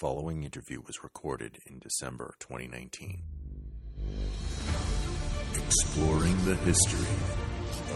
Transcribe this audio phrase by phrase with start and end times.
[0.00, 3.20] following interview was recorded in December 2019.
[5.54, 7.14] Exploring the history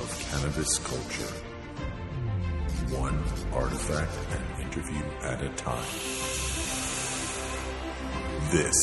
[0.02, 1.34] of cannabis culture,
[2.94, 3.18] one
[3.54, 5.82] artifact and interview at a time.
[8.52, 8.76] This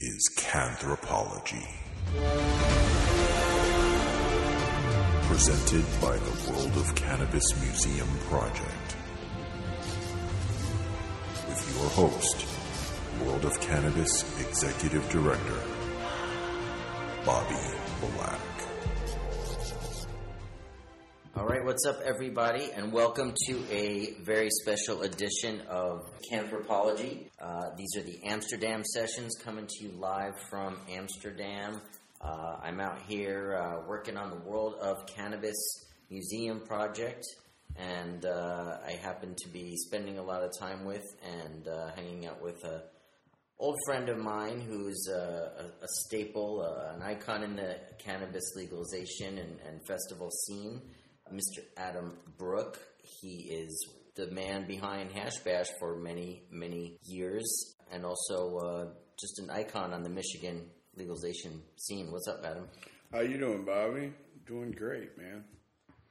[0.00, 1.68] is Canthropology.
[5.28, 8.95] Presented by the World of Cannabis Museum Project.
[11.78, 12.46] Your host,
[13.22, 15.60] World of Cannabis Executive Director,
[17.26, 17.54] Bobby
[18.00, 18.40] Black.
[21.36, 26.00] All right, what's up, everybody, and welcome to a very special edition of
[26.32, 27.28] Canthropology.
[27.38, 31.82] Uh, these are the Amsterdam sessions coming to you live from Amsterdam.
[32.22, 37.26] Uh, I'm out here uh, working on the World of Cannabis Museum project,
[37.78, 42.26] and uh, I happen to be spending a lot of time with and uh, hanging
[42.26, 42.84] out with a
[43.58, 48.52] old friend of mine who's uh, a, a staple, uh, an icon in the cannabis
[48.54, 50.80] legalization and, and festival scene.
[51.32, 51.64] Mr.
[51.76, 52.78] Adam Brook.
[53.02, 58.86] He is the man behind Hash Bash for many, many years, and also uh,
[59.18, 62.10] just an icon on the Michigan legalization scene.
[62.10, 62.68] What's up, Adam?
[63.12, 64.12] How you doing, Bobby?
[64.46, 65.44] Doing great, man.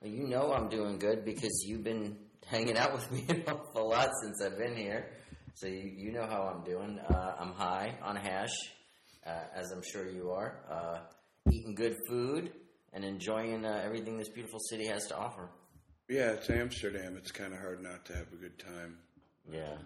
[0.05, 4.09] You know I'm doing good because you've been hanging out with me an awful lot
[4.21, 5.07] since I've been here.
[5.55, 6.99] So you, you know how I'm doing.
[6.99, 8.53] Uh, I'm high on hash,
[9.25, 10.59] uh, as I'm sure you are.
[10.69, 10.99] Uh,
[11.51, 12.51] eating good food
[12.93, 15.49] and enjoying uh, everything this beautiful city has to offer.
[16.07, 17.15] Yeah, it's Amsterdam.
[17.17, 18.99] It's kind of hard not to have a good time.
[19.51, 19.77] Yeah.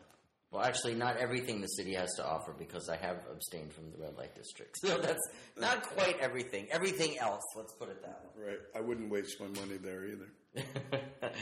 [0.52, 4.00] Well, actually, not everything the city has to offer because I have abstained from the
[4.00, 4.78] red light district.
[4.84, 5.22] So that's
[5.58, 6.68] not quite everything.
[6.72, 8.48] Everything else, let's put it that way.
[8.48, 8.60] Right.
[8.76, 10.64] I wouldn't waste my money there either.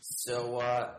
[0.00, 0.90] so, uh,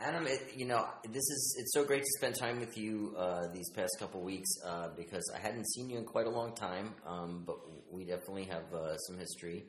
[0.00, 3.48] Adam, it, you know, this is it's so great to spend time with you uh,
[3.52, 6.94] these past couple weeks uh, because I hadn't seen you in quite a long time,
[7.06, 7.56] um, but
[7.90, 9.64] we definitely have uh, some history.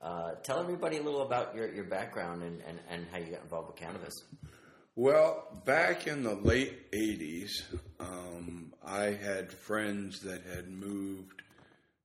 [0.00, 3.42] Uh, tell everybody a little about your, your background and, and, and how you got
[3.42, 4.14] involved with cannabis.
[4.96, 7.50] Well, back in the late 80s,
[7.98, 11.42] um, I had friends that had moved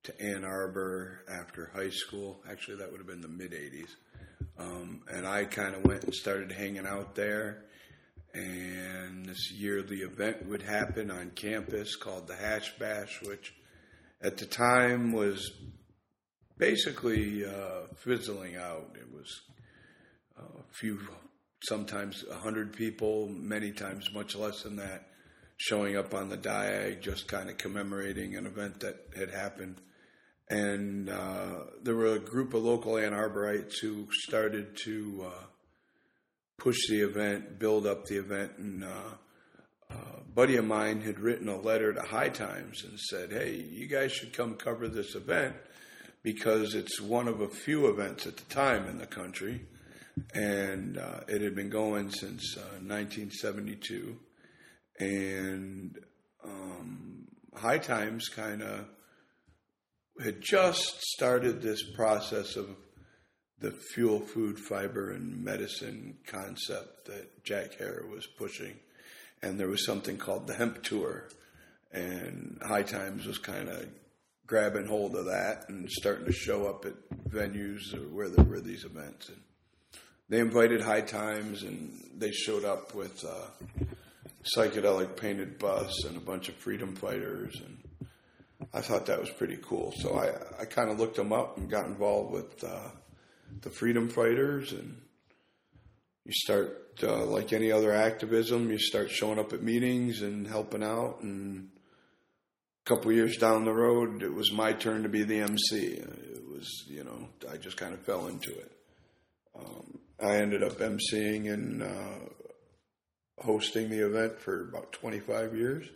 [0.06, 2.42] to Ann Arbor after high school.
[2.50, 3.90] Actually, that would have been the mid 80s.
[4.58, 7.66] Um, and I kind of went and started hanging out there.
[8.34, 13.54] And this yearly event would happen on campus called the Hash Bash, which
[14.20, 15.52] at the time was
[16.58, 18.96] basically uh, fizzling out.
[18.96, 19.42] It was
[20.40, 21.00] uh, a few,
[21.64, 25.08] sometimes a hundred people, many times much less than that,
[25.58, 29.76] showing up on the diag, just kind of commemorating an event that had happened.
[30.50, 35.44] And uh, there were a group of local Ann Arborites who started to uh,
[36.58, 39.16] push the event, build up the event, and uh,
[39.92, 43.88] a buddy of mine had written a letter to High Times and said, "Hey, you
[43.88, 45.56] guys should come cover this event
[46.24, 49.62] because it's one of a few events at the time in the country,
[50.34, 54.18] and uh, it had been going since uh, 1972,
[55.00, 55.98] and
[56.44, 58.86] um, High Times kind of
[60.24, 62.76] had just started this process of
[63.60, 68.76] the fuel, food, fiber, and medicine concept that Jack Herer was pushing.
[69.42, 71.30] And there was something called the Hemp Tour.
[71.92, 73.88] And High Times was kind of
[74.46, 76.94] grabbing hold of that and starting to show up at
[77.30, 79.30] venues where there were these events.
[79.30, 79.42] And
[80.30, 83.50] they invited High Times, and they showed up with a
[84.56, 87.60] psychedelic painted bus and a bunch of freedom fighters.
[87.60, 88.10] And
[88.74, 89.94] I thought that was pretty cool.
[89.98, 92.90] So I, I kind of looked them up and got involved with uh,
[93.62, 94.72] the freedom fighters.
[94.72, 95.02] And
[96.26, 100.84] you start, uh, like any other activism, you start showing up at meetings and helping
[100.84, 101.22] out.
[101.22, 101.70] And
[102.86, 105.86] a couple years down the road, it was my turn to be the MC.
[105.86, 108.72] It was, you know, I just kind of fell into it.
[109.58, 112.20] Um, I ended up MCing and uh,
[113.40, 115.88] hosting the event for about 25 years.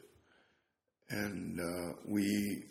[1.09, 2.63] And uh, we,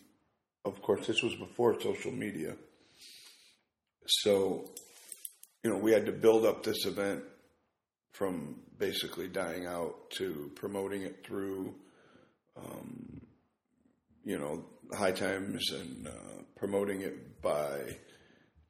[0.64, 2.56] of course, this was before social media.
[4.06, 4.70] So,
[5.62, 7.22] you know, we had to build up this event
[8.12, 11.74] from basically dying out to promoting it through,
[12.56, 13.20] um,
[14.24, 14.64] you know,
[14.96, 17.96] high times and uh, promoting it by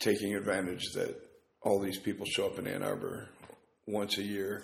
[0.01, 1.32] taking advantage that
[1.63, 3.29] all these people show up in Ann Arbor
[3.87, 4.63] once a year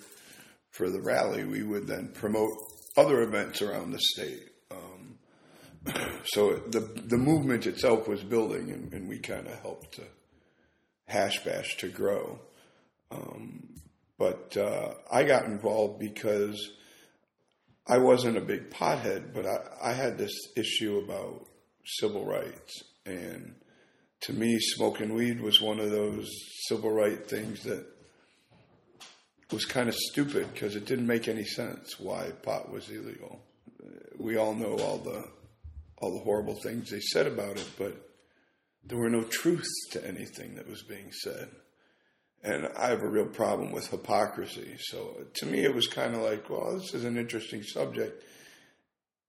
[0.71, 1.45] for the rally.
[1.45, 2.51] We would then promote
[2.97, 4.49] other events around the state.
[4.71, 5.19] Um,
[6.25, 10.03] so the the movement itself was building, and, and we kind of helped to
[11.07, 12.41] hash bash to grow.
[13.11, 13.69] Um,
[14.19, 16.73] but uh, I got involved because
[17.87, 21.47] I wasn't a big pothead, but I, I had this issue about
[21.87, 22.83] civil rights.
[23.07, 23.55] And
[24.23, 26.29] to me, smoking weed was one of those
[26.67, 27.87] civil right things that
[29.53, 33.41] was kind of stupid because it didn't make any sense why pot was illegal.
[34.19, 35.25] We all know all the
[36.01, 37.97] all the horrible things they said about it, but
[38.85, 41.49] there were no truths to anything that was being said.
[42.43, 44.77] And I have a real problem with hypocrisy.
[44.79, 48.23] So to me, it was kind of like, well, this is an interesting subject.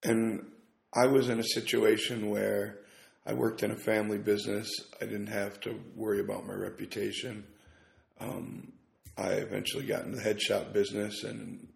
[0.04, 0.46] And
[0.94, 2.80] I was in a situation where
[3.26, 4.70] I worked in a family business.
[5.02, 7.44] I didn't have to worry about my reputation.
[8.20, 8.74] Um,
[9.18, 11.68] I eventually got into the head shop business, and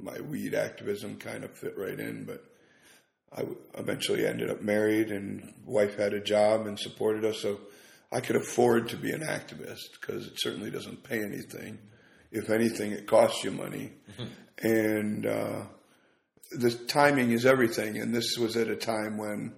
[0.00, 2.24] my weed activism kind of fit right in.
[2.24, 2.44] But
[3.36, 3.44] I
[3.78, 7.60] eventually ended up married, and wife had a job and supported us, so
[8.10, 11.78] I could afford to be an activist because it certainly doesn't pay anything.
[12.30, 13.92] If anything, it costs you money,
[14.62, 15.62] and uh,
[16.52, 17.98] the timing is everything.
[17.98, 19.54] And this was at a time when,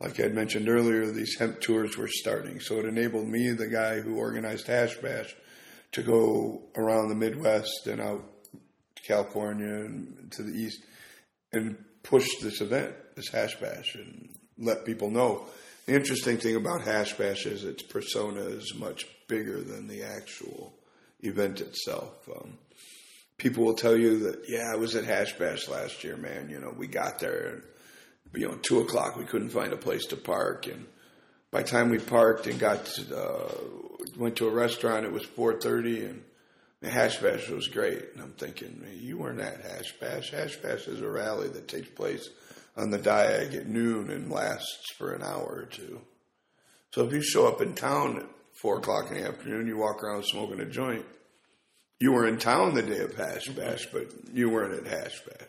[0.00, 3.68] like I had mentioned earlier, these hemp tours were starting, so it enabled me, the
[3.68, 5.34] guy who organized Hash Bash,
[5.92, 8.24] to go around the Midwest and out
[8.96, 10.82] to California and to the East
[11.52, 15.46] and push this event, this hash bash, and let people know.
[15.86, 20.72] The interesting thing about hash bash is its persona is much bigger than the actual
[21.20, 22.28] event itself.
[22.28, 22.58] Um,
[23.36, 26.48] people will tell you that, yeah, I was at hash bash last year, man.
[26.50, 27.62] You know, we got there and
[28.34, 30.86] you know, two o'clock, we couldn't find a place to park, and
[31.50, 33.54] by the time we parked and got to, uh,
[34.16, 36.22] went to a restaurant, it was four thirty, and
[36.80, 38.04] the hash bash was great.
[38.14, 40.30] And I'm thinking, you weren't at hash bash.
[40.30, 42.28] Hash bash is a rally that takes place
[42.76, 46.00] on the Diag at noon and lasts for an hour or two.
[46.94, 50.02] So if you show up in town at four o'clock in the afternoon, you walk
[50.02, 51.04] around smoking a joint.
[51.98, 55.48] You were in town the day of hash bash, but you weren't at hash bash.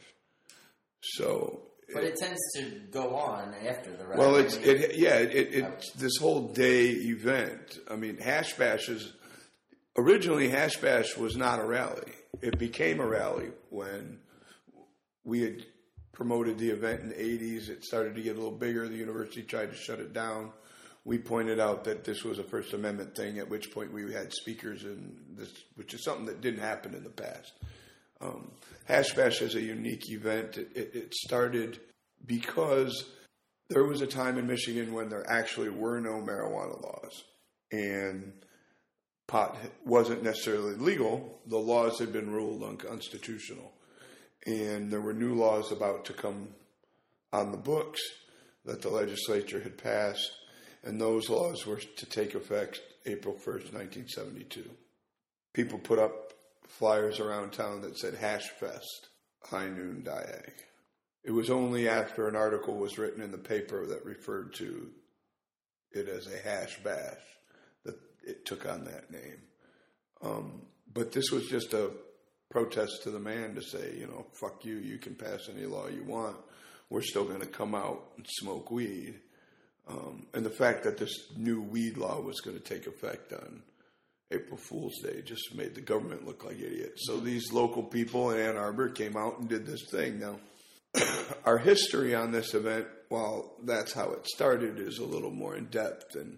[1.02, 1.62] So
[1.94, 4.20] but it tends to go on after the rally.
[4.20, 7.80] Well, it's it yeah it, it, this whole day event.
[7.90, 9.14] I mean, Hash Bash is
[9.98, 12.12] originally Hash Bash was not a rally.
[12.42, 14.20] It became a rally when
[15.24, 15.66] we had
[16.12, 17.70] promoted the event in the 80s.
[17.70, 18.88] It started to get a little bigger.
[18.88, 20.52] The university tried to shut it down.
[21.04, 24.32] We pointed out that this was a First Amendment thing, at which point we had
[24.32, 27.54] speakers, and this, which is something that didn't happen in the past.
[28.22, 28.52] Um,
[28.86, 30.58] Hash Bash is a unique event.
[30.58, 31.80] It, it, it, started
[32.26, 33.06] because
[33.70, 37.24] there was a time in Michigan when there actually were no marijuana laws,
[37.72, 38.34] and
[39.28, 41.40] pot wasn't necessarily legal.
[41.48, 43.72] The laws had been ruled unconstitutional,
[44.46, 46.50] and there were new laws about to come
[47.34, 48.02] on the books
[48.66, 50.32] that the legislature had passed,
[50.84, 54.70] and those laws were to take effect April 1st, 1972.
[55.54, 56.31] People put up
[56.78, 59.10] flyers around town that said Hash Fest,
[59.44, 60.54] High Noon Diag.
[61.24, 64.90] It was only after an article was written in the paper that referred to
[65.92, 67.22] it as a hash bash
[67.84, 67.96] that
[68.26, 69.42] it took on that name.
[70.24, 70.62] Um,
[70.94, 71.92] but this was just a
[72.50, 75.88] protest to the man to say, you know, fuck you, you can pass any law
[75.88, 76.38] you want.
[76.90, 79.20] We're still going to come out and smoke weed.
[79.88, 83.62] Um, and the fact that this new weed law was going to take effect on
[84.32, 87.06] April Fool's Day just made the government look like idiots.
[87.06, 90.20] So these local people in Ann Arbor came out and did this thing.
[90.20, 90.40] Now,
[91.46, 95.66] our history on this event, while that's how it started, is a little more in
[95.66, 96.38] depth and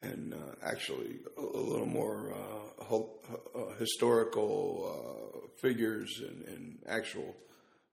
[0.00, 3.18] and uh, actually a, a, little more uh, ho-
[3.54, 7.34] uh, historical uh, figures and, and, actual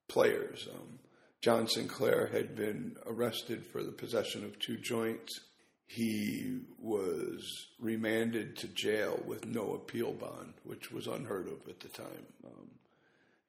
[0.08, 0.68] players.
[0.72, 1.00] Um,
[1.42, 5.40] John Sinclair had been arrested for the possession of two joints
[5.88, 7.42] he was
[7.80, 12.26] remanded to jail with no appeal bond, which was unheard of at the time.
[12.46, 12.70] Um,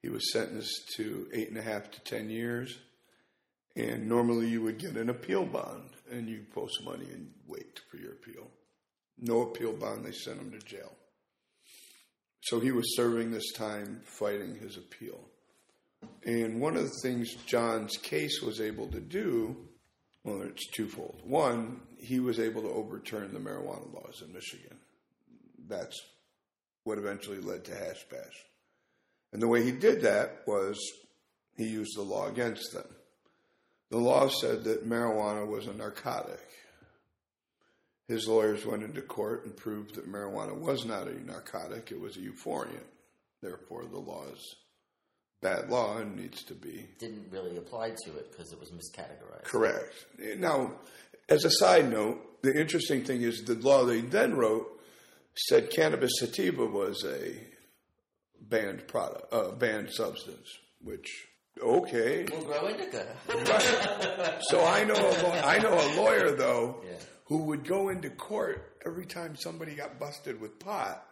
[0.01, 2.77] he was sentenced to eight and a half to ten years,
[3.75, 7.97] and normally you would get an appeal bond and you post money and wait for
[7.97, 8.47] your appeal.
[9.19, 10.93] No appeal bond, they sent him to jail.
[12.41, 15.19] So he was serving this time fighting his appeal.
[16.23, 19.57] And one of the things John's case was able to do
[20.27, 21.21] well, it's twofold.
[21.23, 24.77] One, he was able to overturn the marijuana laws in Michigan.
[25.67, 25.99] That's
[26.83, 28.45] what eventually led to hash bash.
[29.33, 30.79] And the way he did that was
[31.57, 32.87] he used the law against them.
[33.89, 36.39] The law said that marijuana was a narcotic.
[38.07, 42.15] His lawyers went into court and proved that marijuana was not a narcotic, it was
[42.15, 42.85] a euphoriant.
[43.41, 44.55] Therefore, the law is
[45.41, 46.87] bad law and needs to be.
[46.99, 49.43] Didn't really apply to it because it was miscategorized.
[49.43, 49.93] Correct.
[50.37, 50.71] Now,
[51.29, 54.67] as a side note, the interesting thing is the law they then wrote
[55.35, 57.33] said cannabis sativa was a
[58.41, 60.47] banned product, uh, banned substance,
[60.81, 61.27] which
[61.59, 62.23] Okay.
[62.31, 63.07] We'll grow indica.
[64.49, 66.91] So I know a law- I know a lawyer though Yeah.
[67.25, 71.03] who would go into court every time somebody got busted with pot.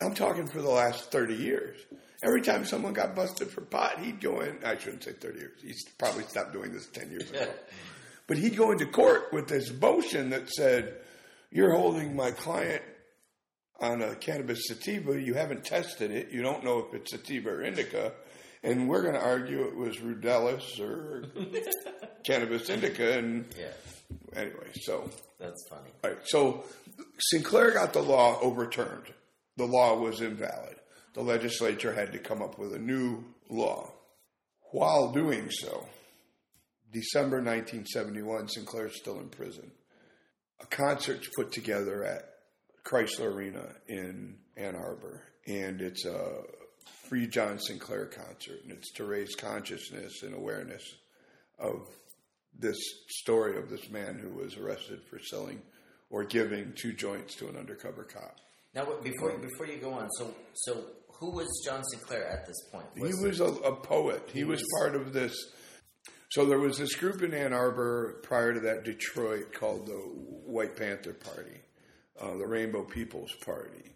[0.00, 1.78] I'm talking for the last 30 years.
[2.24, 4.58] Every time someone got busted for pot, he'd go in.
[4.64, 5.60] I shouldn't say 30 years.
[5.62, 7.46] He's probably stopped doing this 10 years ago.
[8.30, 10.94] But he'd go into court with this motion that said,
[11.50, 12.80] You're holding my client
[13.80, 15.20] on a cannabis sativa.
[15.20, 16.30] You haven't tested it.
[16.30, 18.12] You don't know if it's sativa or indica.
[18.62, 21.24] And we're going to argue it was ruderalis or
[22.24, 23.18] cannabis indica.
[23.18, 23.72] And yeah,
[24.36, 25.10] anyway, so
[25.40, 25.90] that's funny.
[26.04, 26.62] all right, so
[27.18, 29.12] Sinclair got the law overturned.
[29.56, 30.76] The law was invalid.
[31.14, 33.90] The legislature had to come up with a new law.
[34.70, 35.88] While doing so,
[36.92, 39.70] December 1971, Sinclair's still in prison.
[40.60, 42.24] A concert's put together at
[42.84, 46.42] Chrysler Arena in Ann Arbor, and it's a
[47.08, 50.82] free John Sinclair concert, and it's to raise consciousness and awareness
[51.58, 51.88] of
[52.58, 52.78] this
[53.08, 55.62] story of this man who was arrested for selling
[56.10, 58.36] or giving two joints to an undercover cop.
[58.74, 60.84] Now, before before you go on, so so
[61.20, 62.86] who was John Sinclair at this point?
[62.96, 64.30] he was a, a poet.
[64.32, 65.36] He, was, part of this.
[66.30, 70.76] So there was this group in Ann Arbor prior to that, Detroit, called the White
[70.76, 71.60] Panther Party,
[72.20, 73.92] uh, the Rainbow People's Party.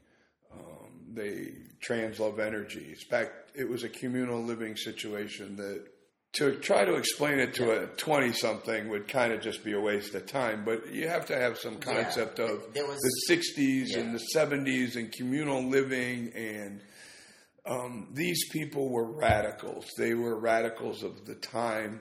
[0.52, 3.02] Um, they trans love energies.
[3.04, 5.84] In fact, it was a communal living situation that
[6.32, 9.80] to try to explain it to a 20 something would kind of just be a
[9.80, 12.02] waste of time, but you have to have some Yeah.
[12.02, 14.00] concept of was- the 60s Yeah.
[14.00, 16.80] and the 70s and communal living and
[17.66, 19.86] um, these people were radicals.
[19.96, 22.00] They were radicals of the time.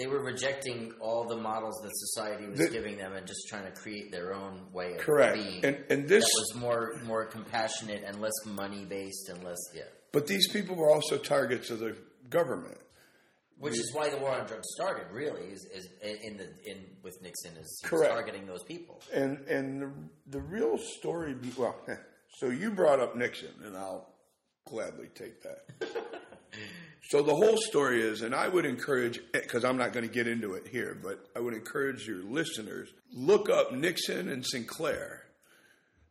[0.00, 3.64] They were rejecting all the models that society was The- giving them and just trying
[3.70, 5.34] to create their own way of Correct.
[5.36, 5.62] being.
[5.62, 9.82] And and this that was more more compassionate and less money based and less yeah.
[10.12, 11.94] but these people were also targets of the
[12.30, 12.78] government.
[13.58, 15.04] Which is why the war on drugs started.
[15.12, 18.10] Really, is, is in the in with Nixon is Correct.
[18.10, 19.02] targeting those people.
[19.12, 19.90] And and the,
[20.30, 21.76] the real story well,
[22.38, 24.08] so you brought up Nixon and I'll
[24.64, 25.58] gladly take that.
[27.08, 30.26] so the whole story is and I would encourage cuz I'm not going to get
[30.26, 35.24] into it here, but I would encourage your listeners look up Nixon and Sinclair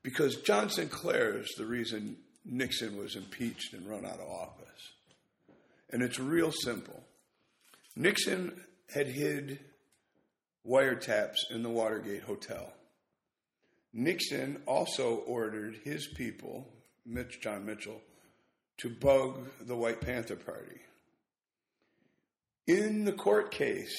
[0.03, 4.93] because John Sinclair is the reason Nixon was impeached and run out of office.
[5.89, 7.03] And it's real simple.
[7.95, 8.61] Nixon
[8.93, 9.59] had hid
[10.67, 12.73] wiretaps in the Watergate Hotel.
[13.93, 16.67] Nixon also ordered his people,
[17.05, 18.01] Mitch John Mitchell,
[18.79, 20.79] to bug the White Panther Party.
[22.67, 23.95] In the court case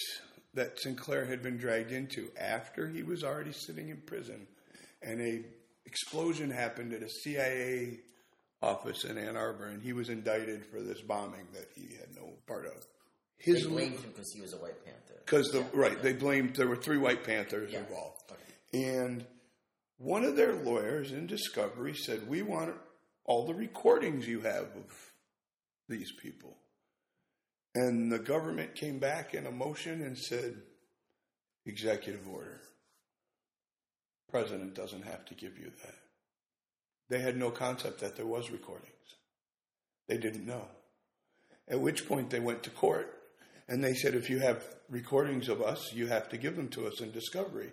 [0.54, 4.46] that Sinclair had been dragged into after he was already sitting in prison
[5.02, 5.42] and a
[5.86, 7.98] explosion happened at a CIA
[8.62, 12.34] office in Ann Arbor and he was indicted for this bombing that he had no
[12.46, 12.74] part of.
[13.44, 15.20] They His blamed him because he was a White Panther.
[15.24, 17.80] because the right they blamed there were three White Panthers Yeah.
[17.80, 18.84] involved, Okay.
[18.94, 19.26] and
[19.98, 22.74] one of their lawyers in discovery said, "We want
[23.30, 25.12] all the recordings you have of
[25.88, 26.56] these people,"
[27.76, 30.60] and the government came back in a motion and said,
[31.64, 32.60] "Executive order.
[34.28, 35.94] President doesn't have to give you that."
[37.08, 39.14] They had no concept that there was recordings.
[40.08, 40.68] They didn't know.
[41.68, 43.16] At which point they went to court
[43.68, 46.88] and they said, if you have recordings of us, you have to give them to
[46.88, 47.70] us in discovery.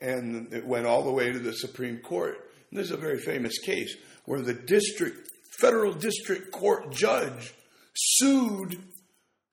[0.00, 2.50] And it went all the way to the Supreme Court.
[2.74, 7.54] This is a very famous case where the district, federal district court judge
[7.94, 8.82] sued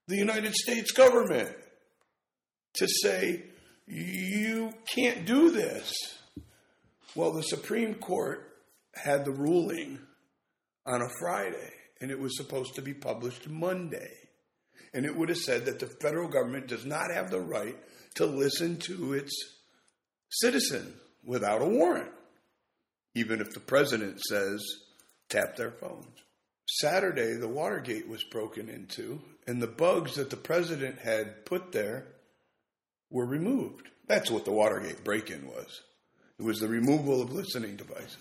[0.07, 1.55] the United States government
[2.73, 3.43] to say,
[3.85, 5.93] you can't do this.
[7.15, 8.47] Well, the Supreme Court
[8.95, 9.99] had the ruling
[10.85, 14.11] on a Friday, and it was supposed to be published Monday.
[14.93, 17.77] And it would have said that the federal government does not have the right
[18.15, 19.31] to listen to its
[20.29, 22.11] citizen without a warrant,
[23.15, 24.63] even if the president says
[25.29, 26.05] tap their phones.
[26.79, 32.07] Saturday, the Watergate was broken into, and the bugs that the president had put there
[33.09, 33.89] were removed.
[34.07, 35.81] That's what the Watergate break in was.
[36.39, 38.17] It was the removal of listening devices.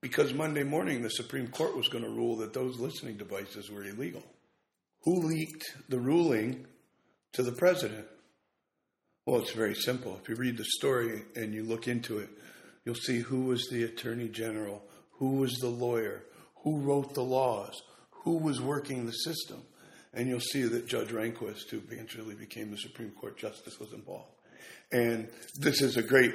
[0.00, 3.84] Because Monday morning, the Supreme Court was going to rule that those listening devices were
[3.84, 4.24] illegal.
[5.04, 6.66] Who leaked the ruling
[7.34, 8.06] to the president?
[9.24, 10.18] Well, it's very simple.
[10.20, 12.28] If you read the story and you look into it,
[12.84, 16.24] you'll see who was the attorney general, who was the lawyer,
[16.62, 19.62] who wrote the laws, who was working the system.
[20.14, 24.30] And you'll see that Judge Rehnquist, who eventually became the Supreme Court justice, was involved.
[24.92, 26.34] And this is a great,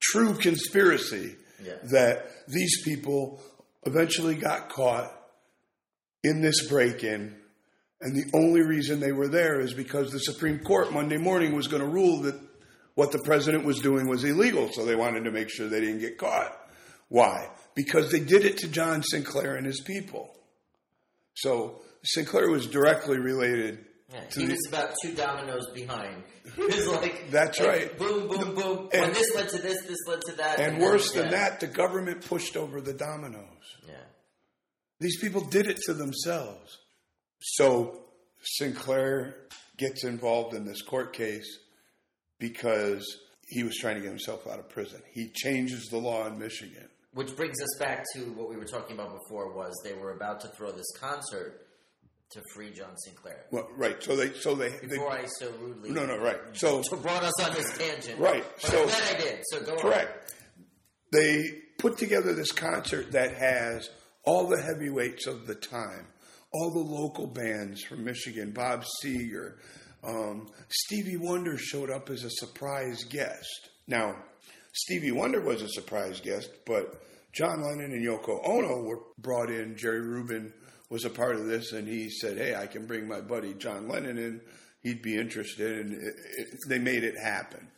[0.00, 1.74] true conspiracy Yeah.
[1.92, 3.40] that these people
[3.86, 5.12] eventually got caught
[6.24, 7.36] in this break in
[8.02, 11.68] And the only reason they were there is because the Supreme Court Monday morning was
[11.68, 12.34] going to rule that
[12.94, 16.00] what the president was doing was illegal, so they wanted to make sure they didn't
[16.00, 16.56] get caught.
[17.08, 17.48] Why?
[17.74, 20.34] Because they did it to John Sinclair and his people.
[21.34, 26.22] So Sinclair was directly related Yeah, to he the, was about two dominoes behind.
[26.56, 27.96] He was like, That's right.
[27.96, 28.88] Boom, boom, boom.
[28.92, 30.58] And- when this led to this, this led to that.
[30.58, 31.30] and then- worse than yeah.
[31.30, 33.44] that, the government pushed over the dominoes.
[33.86, 33.94] Yeah.
[34.98, 36.78] These people did it to themselves.
[37.40, 38.00] So
[38.42, 39.36] Sinclair
[39.78, 41.58] gets involved in this court case
[42.40, 43.04] because
[43.46, 45.00] he was trying to get himself out of prison.
[45.12, 46.88] He changes the law in Michigan.
[47.12, 50.40] Which brings us back to what we were talking about before was they were about
[50.40, 51.66] to throw this concert
[52.30, 53.46] to free John Sinclair.
[53.50, 54.00] Well, right.
[54.02, 56.38] So they so they, they Before I so rudely no no right.
[56.52, 58.20] So brought us on this tangent.
[58.20, 59.40] Right, But so- I'm I did.
[59.46, 59.78] So go on.
[59.78, 60.34] correct.
[61.12, 61.42] They
[61.78, 63.90] put together this concert that has
[64.24, 66.06] all the heavyweights of the time,
[66.52, 69.54] all the local bands from Michigan, Bob Seger,
[70.04, 73.70] um, Stevie Wonder showed up as a surprise guest.
[73.86, 74.16] Now,
[74.72, 77.02] Stevie Wonder was a surprise guest, but
[77.32, 79.76] John Lennon and Yoko Ono were brought in.
[79.76, 80.52] Jerry Rubin
[80.88, 83.88] was a part of this, and he said, "Hey, I can bring my buddy John
[83.88, 84.40] Lennon in.
[84.82, 87.68] He'd be interested." And it, it, they made it happen.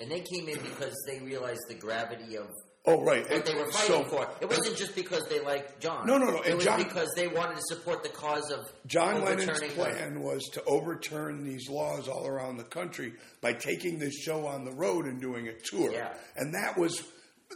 [0.00, 2.48] And they came in because they realized the gravity of
[2.86, 3.28] Oh, right.
[3.30, 4.28] what they were fighting So- for.
[4.42, 6.06] It wasn't just because they liked John.
[6.06, 8.66] No, no, no, It and was John- because they wanted to support the cause of
[8.86, 14.14] John Lennon's plan was to overturn these laws all around the country by taking this
[14.14, 15.92] show on the road and doing a tour.
[15.92, 16.12] Yeah.
[16.36, 17.02] And that was,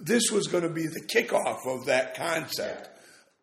[0.01, 2.89] this was going to be the kickoff of that concept.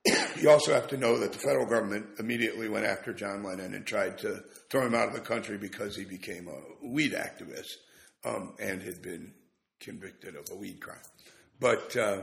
[0.41, 3.85] you also have to know that the federal government immediately went after John Lennon and
[3.85, 7.69] tried to throw him out of the country because he became a weed activist
[8.23, 9.33] um, and had been
[9.79, 10.97] convicted of a weed crime.
[11.59, 12.21] But uh,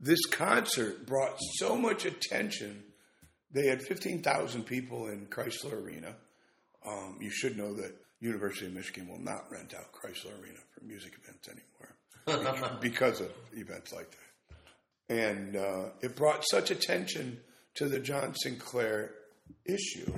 [0.00, 2.84] this concert brought so much attention.
[3.52, 6.14] They had 15,000 people in Chrysler Arena.
[6.86, 10.84] Um, you should know that University of Michigan will not rent out Chrysler Arena for
[10.84, 14.18] music events anymore because of events like that.
[15.10, 17.40] And uh, it brought such attention
[17.74, 19.14] to the John Sinclair
[19.64, 20.12] issue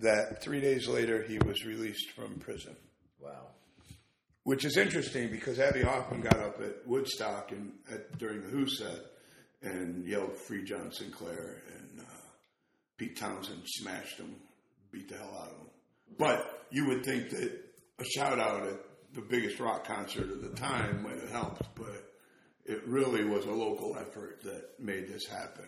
[0.00, 2.76] that three days later he was released from prison.
[3.20, 3.48] Wow.
[4.46, 8.68] Which is interesting because Abbie Hoffman got up at Woodstock and at, during the Who
[8.68, 9.00] set
[9.60, 12.04] and yelled "Free John Sinclair," and uh,
[12.96, 14.36] Pete Townshend smashed him,
[14.92, 15.66] beat the hell out of him.
[16.16, 17.60] But you would think that
[17.98, 18.78] a shout out at
[19.14, 22.14] the biggest rock concert of the time might have helped, but
[22.64, 25.66] it really was a local effort that made this happen.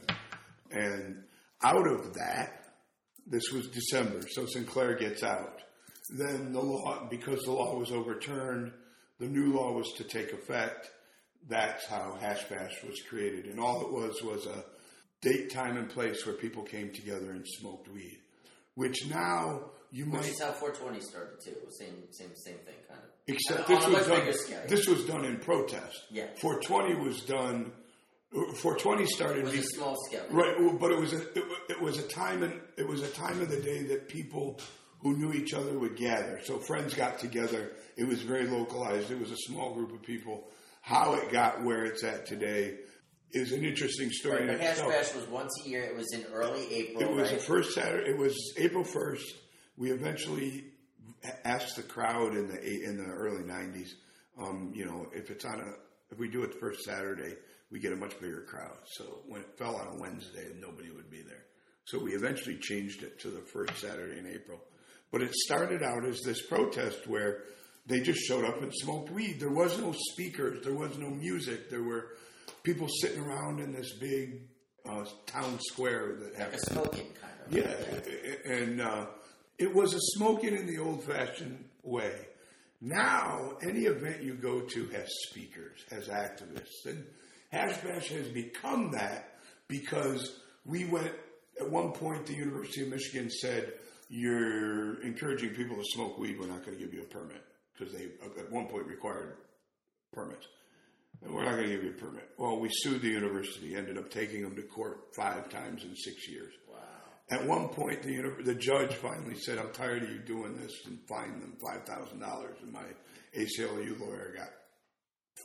[0.70, 1.24] And
[1.64, 2.62] out of that,
[3.26, 5.62] this was December, so Sinclair gets out.
[6.10, 8.72] Then the law, because the law was overturned,
[9.18, 10.90] the new law was to take effect.
[11.48, 13.46] That's how Hash Bash was created.
[13.46, 14.64] And all it was was a
[15.20, 18.20] date, time, and place where people came together and smoked weed.
[18.74, 21.56] Which now you Which might is how 420 started too.
[21.70, 23.10] Same, same, same thing, kind of.
[23.26, 24.68] Except this was done.
[24.68, 26.04] This was done in protest.
[26.10, 26.26] Yeah.
[26.40, 27.72] 420 was done.
[28.32, 29.38] 420 started.
[29.38, 30.24] It was be- a small scale.
[30.30, 33.40] Right, but it was a it, it was a time and it was a time
[33.40, 34.60] of the day that people
[34.98, 36.40] who knew each other would gather.
[36.44, 37.72] So friends got together.
[37.96, 39.10] It was very localized.
[39.10, 40.48] It was a small group of people.
[40.80, 42.78] How it got where it's at today
[43.32, 44.46] is an interesting story.
[44.46, 44.80] Right, Hash.
[44.80, 45.82] Bash was once a year.
[45.82, 47.02] It was in early April.
[47.02, 47.38] It was right?
[47.38, 48.10] the first Saturday.
[48.10, 49.26] It was April first.
[49.76, 50.64] We eventually
[51.44, 53.90] asked the crowd in the in the early '90s.
[54.40, 55.72] Um, you know, if it's on a
[56.10, 57.34] if we do it the first Saturday,
[57.70, 58.76] we get a much bigger crowd.
[58.86, 61.44] So when it fell on a Wednesday, nobody would be there.
[61.84, 64.60] So we eventually changed it to the first Saturday in April.
[65.10, 67.44] But it started out as this protest where
[67.86, 69.40] they just showed up and smoked weed.
[69.40, 70.62] There was no speakers.
[70.64, 71.70] There was no music.
[71.70, 72.10] There were
[72.62, 74.42] people sitting around in this big
[74.88, 77.52] uh, town square that had a smoking kind of.
[77.52, 79.06] yeah, and uh,
[79.58, 82.14] it was a smoking in the old-fashioned way.
[82.80, 87.04] Now, any event you go to has speakers, has activists, and
[87.50, 89.34] Hash Bash has become that
[89.66, 91.12] because we went
[91.60, 92.26] at one point.
[92.26, 93.72] The University of Michigan said,
[94.08, 96.38] "You're encouraging people to smoke weed.
[96.38, 97.42] We're not going to give you a permit
[97.72, 98.04] because they
[98.38, 99.36] at one point required
[100.12, 100.46] permits."
[101.22, 102.30] And we're not going to give you a permit.
[102.38, 106.28] Well, we sued the university, ended up taking them to court five times in six
[106.28, 106.52] years.
[106.70, 106.78] Wow.
[107.30, 110.98] At one point, the, the judge finally said, I'm tired of you doing this and
[111.08, 112.62] fined them $5,000.
[112.62, 112.84] And my
[113.36, 114.50] ACLU lawyer got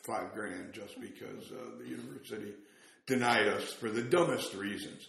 [0.04, 2.54] five grand just because uh, the university
[3.08, 5.08] denied us for the dumbest reasons.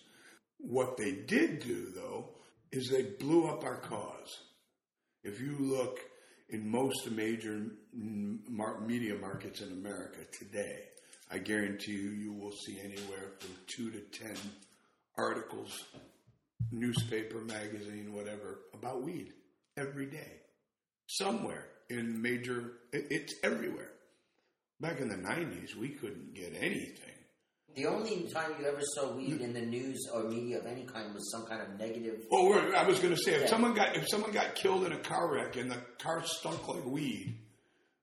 [0.58, 2.30] What they did do, though,
[2.74, 4.40] is they blew up our cause.
[5.22, 6.00] If you look
[6.48, 10.80] in most major media markets in America today,
[11.30, 14.36] I guarantee you, you will see anywhere from two to ten
[15.16, 15.84] articles
[16.70, 19.32] newspaper, magazine, whatever, about weed
[19.76, 20.40] every day.
[21.06, 23.92] Somewhere in major, it's everywhere.
[24.80, 27.13] Back in the 90s, we couldn't get anything.
[27.74, 31.12] The only time you ever saw weed in the news or media of any kind
[31.12, 32.20] was some kind of negative.
[32.32, 33.46] Oh, well, I was going to say, if Yeah.
[33.48, 36.84] someone got if someone got killed in a car wreck and the car stunk like
[36.84, 37.36] weed,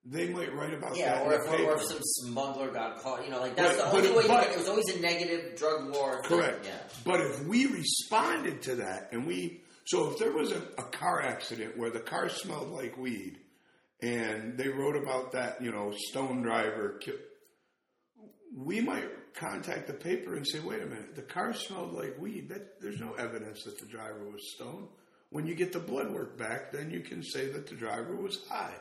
[0.04, 3.30] they might write about Yeah, that or if, or if some smuggler got caught, you
[3.30, 4.22] know, like that's But- the only it- way.
[4.24, 6.22] You but- it was always a negative drug war.
[6.22, 6.38] thing.
[6.38, 6.66] Correct.
[6.66, 6.72] Yeah.
[7.04, 11.22] But if we responded to that and we, so if there was a, a car
[11.22, 13.38] accident where the car smelled like weed
[14.02, 17.12] and they wrote about that, you know, stone driver, ki-
[18.54, 22.48] we might contact the paper and say, wait a minute, the car smelled like weed.
[22.48, 24.88] That, there's no evidence that the driver was stoned.
[25.30, 28.44] When you get the blood work back, then you can say that the driver was
[28.48, 28.74] high.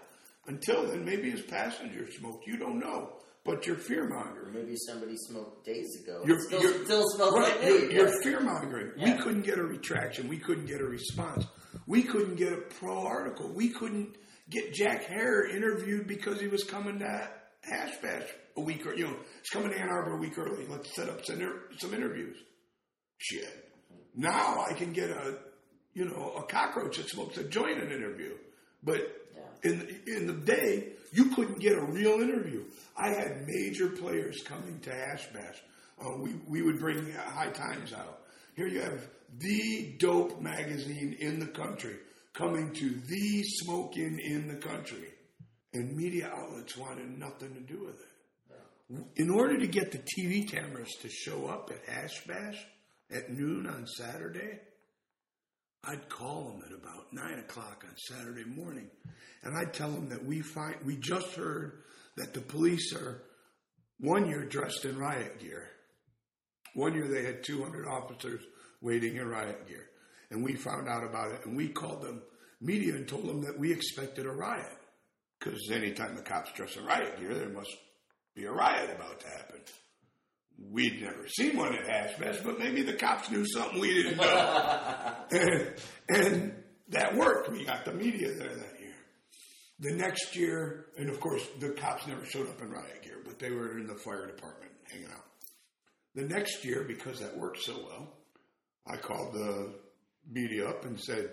[0.47, 2.45] Until then, maybe his passenger smoked.
[2.47, 3.13] You don't know.
[3.43, 4.53] But you're fear mongering.
[4.53, 6.21] Maybe somebody smoked days ago.
[6.25, 7.91] You're, It still, you're- still smells right, like you're, weed.
[7.91, 8.91] you're fear mongering.
[8.97, 9.15] Yeah.
[9.17, 10.27] We couldn't get a retraction.
[10.27, 11.47] We couldn't get a response.
[11.87, 13.49] We couldn't get a pro article.
[13.49, 14.15] We couldn't
[14.49, 17.29] get Jack Herer interviewed because he was coming to
[17.63, 20.65] Hash Bash a week or you know it's coming to Ann Arbor a week early.
[20.67, 22.37] Let's set up some, inter- some interviews.
[23.17, 23.69] Shit.
[24.15, 25.37] Now I can get a
[25.93, 28.33] you know a cockroach that smokes a joint an interview,
[28.83, 28.99] but
[29.63, 32.63] in in the day you couldn't get a real interview.
[32.97, 35.61] I had major players coming to Hash Bash.
[36.03, 38.21] Uh, we we would bring High Times out.
[38.55, 41.95] Here you have the dope magazine in the country
[42.33, 45.07] coming to the smoke in in the country,
[45.73, 48.10] and media outlets wanted nothing to do with it.
[49.15, 52.57] In order to get the TV cameras to show up at Hash Bash
[53.09, 54.59] at noon on Saturday,
[55.83, 58.89] I'd call them at about nine o'clock on Saturday morning,
[59.43, 61.83] and I'd tell them that we find we just heard
[62.17, 63.23] that the police are
[63.99, 65.69] one year dressed in riot gear.
[66.73, 68.41] One year they had 200 officers
[68.81, 69.89] waiting in riot gear,
[70.31, 72.21] and we found out about it, and we called them
[72.59, 74.77] media and told them that we expected a riot
[75.39, 77.71] because anytime the cops dress in riot gear, there must
[78.35, 79.59] be a riot about to happen.
[80.69, 84.17] We'd never seen one at Hash Bash, but maybe the cops knew something we didn't
[84.17, 85.15] know.
[85.31, 85.73] and,
[86.09, 86.53] and
[86.89, 87.49] that worked.
[87.49, 88.93] We got the media there that year.
[89.79, 93.39] The next year, and of course, the cops never showed up in riot gear, but
[93.39, 95.25] they were in the fire department hanging out.
[96.13, 98.13] The next year, because that worked so well,
[98.85, 99.73] I called the
[100.29, 101.29] media up and said,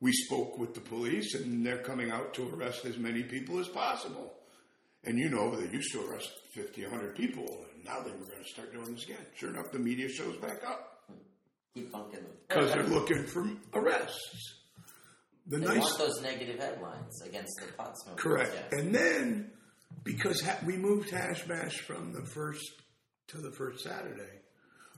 [0.00, 3.68] We spoke with the police, and they're coming out to arrest as many people as
[3.68, 4.37] possible.
[5.04, 8.42] And you know, they used to arrest 50, 100 people, and now they were going
[8.42, 9.24] to start doing this again.
[9.36, 11.04] Sure enough, the media shows back up
[11.74, 12.32] Keep bunking them.
[12.48, 14.54] because they're looking for arrests.
[15.46, 18.22] The They nice, want those negative headlines against the pot smokers.
[18.22, 18.54] correct.
[18.72, 18.78] Yeah.
[18.80, 19.50] And then
[20.04, 22.64] because ha- we moved Hash Bash from the first
[23.28, 24.40] to the first Saturday,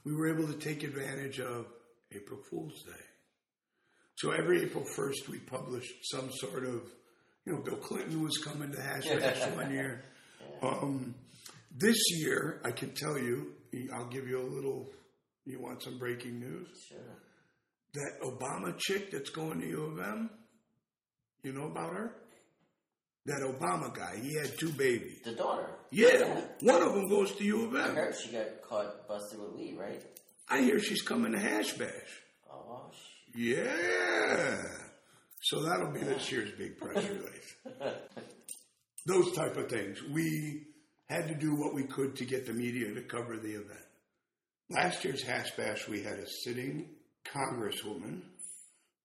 [0.05, 1.67] we were able to take advantage of
[2.13, 3.05] April Fool's Day.
[4.17, 6.83] So every April first, we published some sort of,
[7.51, 10.05] you know, Bill Clinton was coming to Hash Bash one year.
[10.63, 11.15] Um,
[11.75, 13.53] this year, I can tell you,
[13.95, 14.91] I'll give you a little.
[15.47, 16.69] You want some breaking news?
[16.87, 16.99] Sure.
[17.95, 20.29] that Obama chick that's going to U of M,
[21.43, 22.15] you know about her?
[23.25, 25.21] That Obama guy, he had two babies.
[25.25, 25.67] The daughter.
[25.91, 27.95] Yeah, one of them goes to U of I M.
[27.95, 30.03] heard she got caught busted with weed, right?
[30.51, 32.21] I hear she's coming to Hash Bash.
[32.53, 32.91] Oh,
[33.35, 34.61] Yeah.
[35.43, 37.55] So that'll be this year's big press release.
[39.07, 39.99] Those type of things.
[40.03, 40.67] We
[41.09, 43.87] had to do what we could to get the media to cover the event.
[44.69, 46.91] Last year's Hash Bash, we had a sitting
[47.25, 48.21] congresswoman.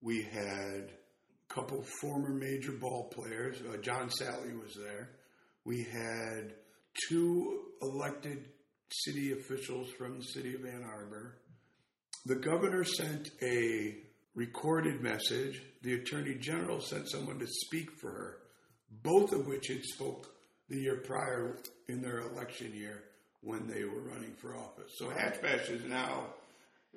[0.01, 3.57] We had a couple former major ball players.
[3.61, 5.11] Uh, John Salley was there.
[5.63, 6.53] We had
[7.09, 8.45] two elected
[8.91, 11.37] city officials from the city of Ann Arbor.
[12.25, 13.95] The governor sent a
[14.35, 15.61] recorded message.
[15.81, 18.37] The attorney general sent someone to speak for her,
[19.03, 20.27] both of which had spoke
[20.69, 23.03] the year prior in their election year
[23.41, 24.91] when they were running for office.
[24.97, 26.27] So Hash Bash is now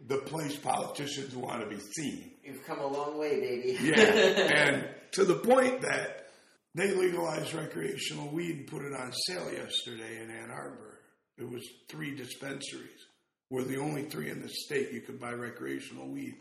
[0.06, 2.30] the place politicians want to be seen.
[2.44, 3.78] You've come a long way, baby.
[3.82, 6.30] Yeah, and to the point that
[6.74, 11.00] they legalized recreational weed and put it on sale yesterday in Ann Arbor.
[11.36, 13.06] It was three dispensaries.
[13.50, 16.36] We're the only three in the state you could buy recreational weed.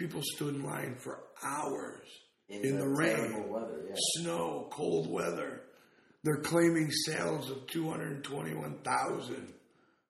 [0.00, 2.08] People stood in line for hours
[2.48, 3.94] in, the, rain, weather, yeah.
[4.14, 5.60] snow, cold weather.
[6.24, 9.52] They're claiming sales of two hundred twenty-one thousand.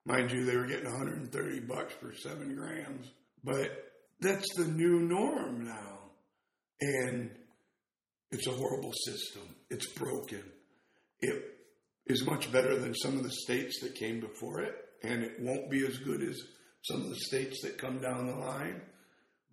[0.06, 3.08] Mind you, they were getting 130 bucks for seven grams,
[3.42, 5.98] but that's the new norm now,
[6.80, 7.32] and
[8.30, 9.42] it's a horrible system.
[9.70, 10.44] It's broken.
[11.18, 11.58] It
[12.06, 14.72] is much better than some of the states that came before it,
[15.02, 16.40] and it won't be as good as
[16.84, 18.82] some of the states that come down the line.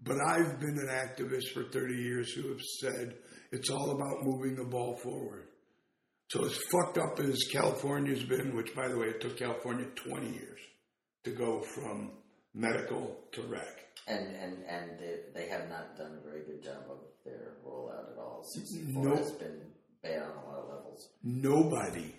[0.03, 3.15] But I've been an activist for 30 years who have said
[3.51, 5.47] it's all about moving the ball forward.
[6.29, 10.27] So as fucked up as California's been, which by the way, it took California 20
[10.29, 10.59] years
[11.23, 12.11] to go from
[12.53, 13.85] medical to rec.
[14.07, 18.11] And and and they, they have not done a very good job of their rollout
[18.11, 18.43] at all.
[18.53, 19.17] 64 Nope.
[19.17, 19.61] has been
[20.03, 21.09] bad on a lot of levels.
[21.23, 22.15] Nobody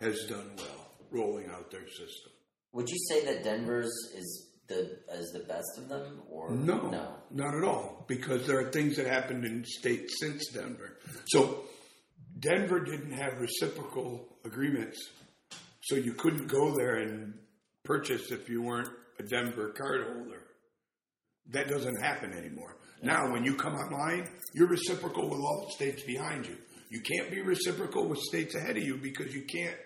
[0.00, 2.32] has done well rolling out their system.
[2.72, 7.14] Would you say that Denver's is the is the best of them, or No, no?
[7.30, 10.98] not at all, because there are things that happened in states since Denver.
[11.26, 11.64] So
[12.38, 14.98] Denver didn't have reciprocal agreements,
[15.82, 17.34] so you couldn't go there and
[17.84, 20.42] purchase if you weren't a Denver card holder.
[21.50, 22.76] That doesn't happen anymore.
[23.02, 26.56] Now, when you come online, you're reciprocal with all the states behind you.
[26.88, 29.76] You can't be reciprocal with states ahead of you because you can't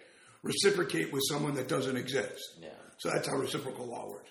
[0.42, 2.42] reciprocate with someone that doesn't exist.
[2.60, 2.68] Yeah.
[2.98, 4.30] So that's how reciprocal law works.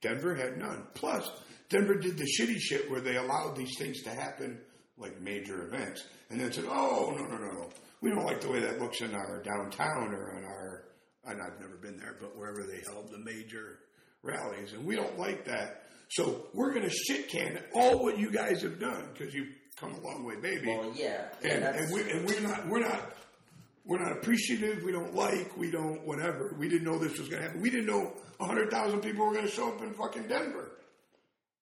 [0.00, 0.86] Denver had none.
[0.94, 1.28] Plus,
[1.68, 4.60] Denver did the shitty shit where they allowed these things to happen,
[4.98, 8.50] like major events, and then said, "Oh no, no, no, no, we don't like the
[8.50, 10.84] way that looks in our downtown or in our."
[11.24, 13.80] And I've never been there, but wherever they held the major
[14.22, 15.82] rallies, and we don't like that.
[16.10, 19.92] So we're going to shit can all what you guys have done because you've come
[19.92, 20.68] a long way, baby.
[20.68, 23.12] Well, yeah, yeah and, and, we, and we're not we're not
[23.86, 24.82] we're not appreciative.
[24.82, 25.56] We don't like.
[25.56, 26.54] We don't whatever.
[26.58, 27.60] We didn't know this was going to happen.
[27.62, 30.72] We didn't know hundred thousand people were going to show up in fucking Denver.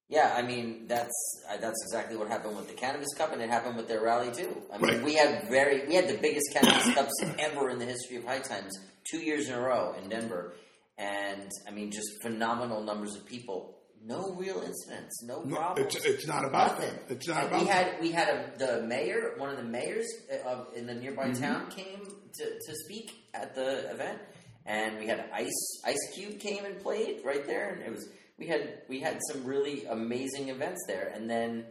[0.09, 0.35] yeah.
[0.37, 1.13] I mean, that's
[1.61, 4.63] that's exactly what happened with the Cannabis Cup, and it happened with their rally too.
[4.73, 5.05] I mean, Right.
[5.05, 8.41] we had very we had the biggest Cannabis Cups ever in the history of High
[8.41, 8.73] Times,
[9.11, 10.55] two years in a row in Denver,
[10.99, 13.74] and I mean, just phenomenal numbers of people.
[14.07, 15.95] No real incidents, no, problems.
[15.97, 16.95] it's it's not about Nothing.
[17.09, 17.15] that.
[17.17, 20.07] It's not And about we had we had a, the mayor, one of the mayors
[20.31, 21.43] uh, of in the nearby Mm-hmm.
[21.43, 22.01] town came
[22.35, 24.19] to, to speak at the event,
[24.67, 28.07] and we had Ice Ice Cube came and played right there, and it was
[28.39, 31.65] we had we had some really amazing events there, and then.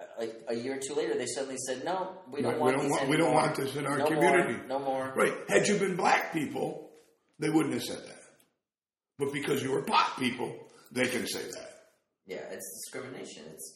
[0.00, 1.96] uh, Like a year or two later, they suddenly said, "No,
[2.30, 4.56] we don't Right, we want don't want- we don't want this in our no community."
[4.68, 5.34] More, no more." Right.
[5.48, 6.90] Had you been black people,
[7.40, 8.22] they wouldn't have said that.
[9.18, 10.50] But because you were pot people,
[10.92, 11.72] they can say that.
[12.26, 13.44] Yeah, it's discrimination.
[13.52, 13.74] It's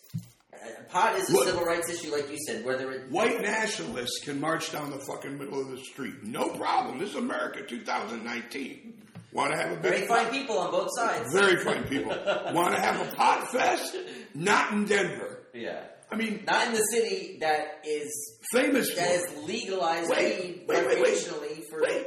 [0.53, 2.65] uh, pot is a Look- civil rights issue, like you said.
[2.65, 6.25] Whether it White nationalists can march down the fucking middle of the street.
[6.25, 6.99] No problem.
[6.99, 8.95] This is America 2019.
[9.33, 11.33] Want to have a big very fine people on both sides.
[11.33, 12.11] Very fine people.
[12.53, 13.97] Want to have a pot fest?
[14.35, 15.39] Not in Denver.
[15.55, 15.83] Yeah.
[16.11, 21.01] I mean, Not in the city that is famous for that legalized Wait, wait, wait,
[21.01, 21.65] wait.
[21.71, 22.07] for Wait.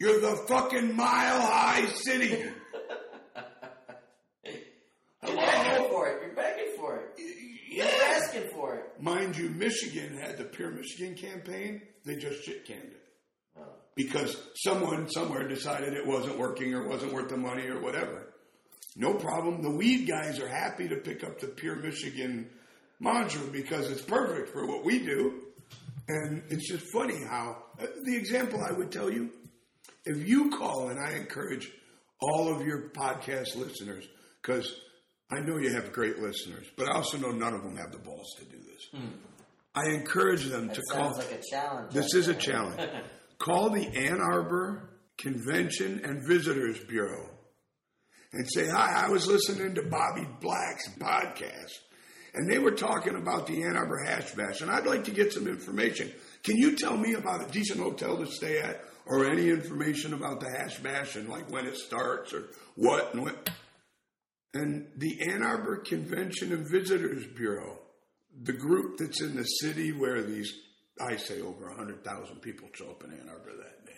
[0.00, 2.42] You're the fucking mile high city.
[5.26, 6.22] You're begging for it.
[6.22, 7.20] You're begging for it.
[7.68, 9.02] You're asking for it.
[9.02, 11.82] Mind you, Michigan had the Pure Michigan campaign.
[12.04, 13.02] They just shit canned it.
[13.58, 13.62] Oh.
[13.94, 18.32] Because someone somewhere decided it wasn't working or wasn't worth the money or whatever.
[18.96, 19.62] No problem.
[19.62, 22.48] The weed guys are happy to pick up the Pure Michigan
[23.00, 25.42] mantra because it's perfect for what we do.
[26.08, 29.30] And it's just funny how uh, the example I would tell you
[30.04, 31.68] if you call, and I encourage
[32.20, 34.06] all of your podcast listeners,
[34.40, 34.72] because
[35.30, 37.98] I know you have great listeners, but I also know none of them have the
[37.98, 38.88] balls to do this.
[39.00, 39.08] Hmm.
[39.74, 41.16] I encourage them to call.
[41.16, 41.92] like a challenge.
[41.92, 42.80] This is a challenge.
[43.38, 47.28] Call the Ann Arbor Convention and Visitors Bureau
[48.32, 51.72] and say, Hi, I was listening to Bobby Black's podcast,
[52.32, 55.34] and they were talking about the Ann Arbor Hash Bash, and I'd like to get
[55.34, 56.10] some information.
[56.42, 60.40] Can you tell me about a decent hotel to stay at, or any information about
[60.40, 62.44] the Hash Bash and like when it starts, or
[62.76, 63.50] what and what?
[64.56, 67.78] And the Ann Arbor Convention and Visitors Bureau,
[68.42, 70.50] the group that's in the city where these,
[70.98, 73.92] I say over 100,000 people show up in Ann Arbor that day.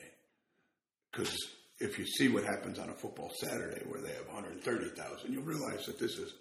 [1.12, 1.36] Because
[1.78, 5.86] if you see what happens on a football Saturday where they have 130,000, you'll realize
[5.86, 6.32] that this is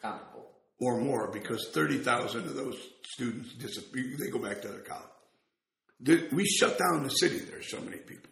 [0.00, 0.46] comical.
[0.80, 2.76] or more because 30,000 of those
[3.14, 4.16] students disappear.
[4.18, 6.30] They go back to their college.
[6.32, 7.38] We shut down the city.
[7.38, 8.30] There's so many people.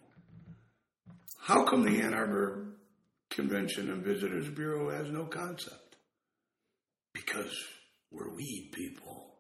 [1.41, 2.72] How come the Ann Arbor
[3.33, 5.97] Convention and Visitors Bureau has no concept?
[7.15, 7.53] Because
[8.11, 9.35] we're weed people.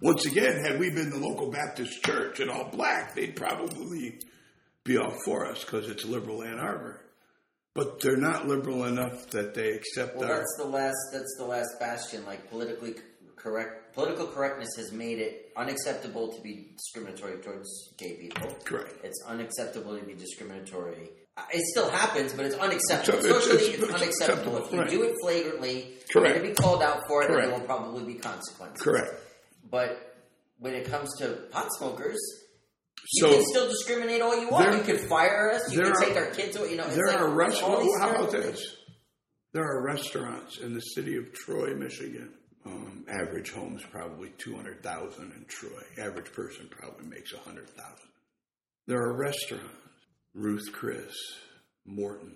[0.00, 4.18] Once again, had we been the local Baptist church and all black, they'd probably
[4.84, 7.00] be all for us because it's liberal Ann Arbor.
[7.74, 10.36] But they're not liberal enough that they accept Well, our.
[10.36, 10.96] that's the last.
[11.12, 12.24] That's the last bastion.
[12.26, 12.94] Like politically
[13.36, 17.68] correct, political correctness has made it unacceptable to be discriminatory towards
[17.98, 18.54] gay people.
[18.64, 18.94] Correct.
[19.04, 21.10] It's unacceptable to be discriminatory.
[21.52, 23.20] It still happens, but it's unacceptable.
[23.22, 24.58] So it's- Socially, it's- it's, it's unacceptable.
[24.64, 24.90] If you right.
[24.90, 26.14] do it flagrantly, Correct.
[26.14, 28.82] you're going to be called out for it, and there will probably be consequences.
[28.82, 29.12] Correct.
[29.68, 30.16] But
[30.58, 32.18] when it comes to pot smokers,
[33.14, 34.70] you So can still discriminate all you want.
[34.70, 35.72] there- you can fire us.
[35.72, 36.70] You can are- take our kids away.
[36.70, 37.88] You know, there like are restaurants.
[38.00, 38.76] How about this?
[39.52, 42.32] There are restaurants in the city of Troy, Michigan.
[42.66, 45.82] Um, average home's probably 200,000 in Troy.
[45.98, 48.08] Average person probably makes a 100,000.
[48.86, 49.68] There are restaurants,
[50.34, 51.14] Ruth Chris,
[51.86, 52.34] Morton,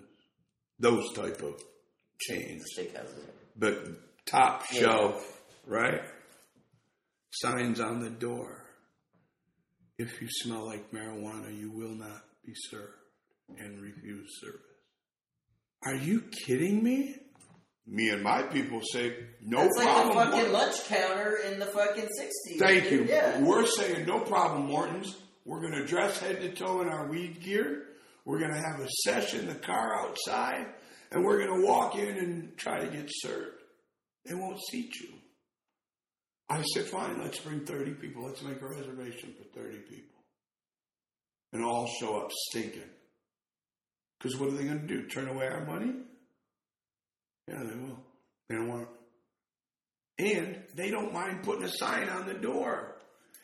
[0.79, 1.61] those type of
[2.19, 2.63] chains.
[2.77, 3.25] Steakhouses.
[3.57, 4.81] But top Yeah.
[4.81, 6.01] shelf, right?
[7.31, 8.65] Signs on the door.
[9.97, 12.93] If you smell like marijuana, you will not be served
[13.57, 14.61] and refuse service.
[15.85, 17.15] Are you kidding me?
[17.85, 19.67] Me and my people say no problem.
[19.67, 22.59] It's like the fucking Morton." lunch counter in the fucking 60s.
[22.59, 23.03] Thank you.
[23.05, 23.41] Yeah.
[23.41, 25.17] We're saying no problem, Mortons.
[25.43, 27.87] We're going to dress head to toe in our weed gear.
[28.29, 30.67] We're going to have a session the car outside,
[31.11, 33.57] and we're going to walk in and try to get served.
[34.23, 35.09] They won't seat you.
[36.47, 38.27] I said, fine, let's bring 30 people.
[38.27, 40.19] Let's make a reservation for 30 people.
[41.53, 42.83] And all show up stinking.
[44.19, 45.07] Because what are they going to do?
[45.07, 45.93] Turn away our money?
[47.47, 47.99] Yeah, they will.
[48.47, 48.89] They don't want
[50.19, 52.95] and they don't mind putting a sign on the door.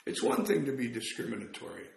[0.06, 1.88] It's one thing to be discriminatory.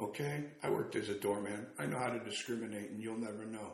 [0.00, 0.44] Okay?
[0.62, 1.66] I worked as a doorman.
[1.78, 3.72] I know how to discriminate, and you'll never know.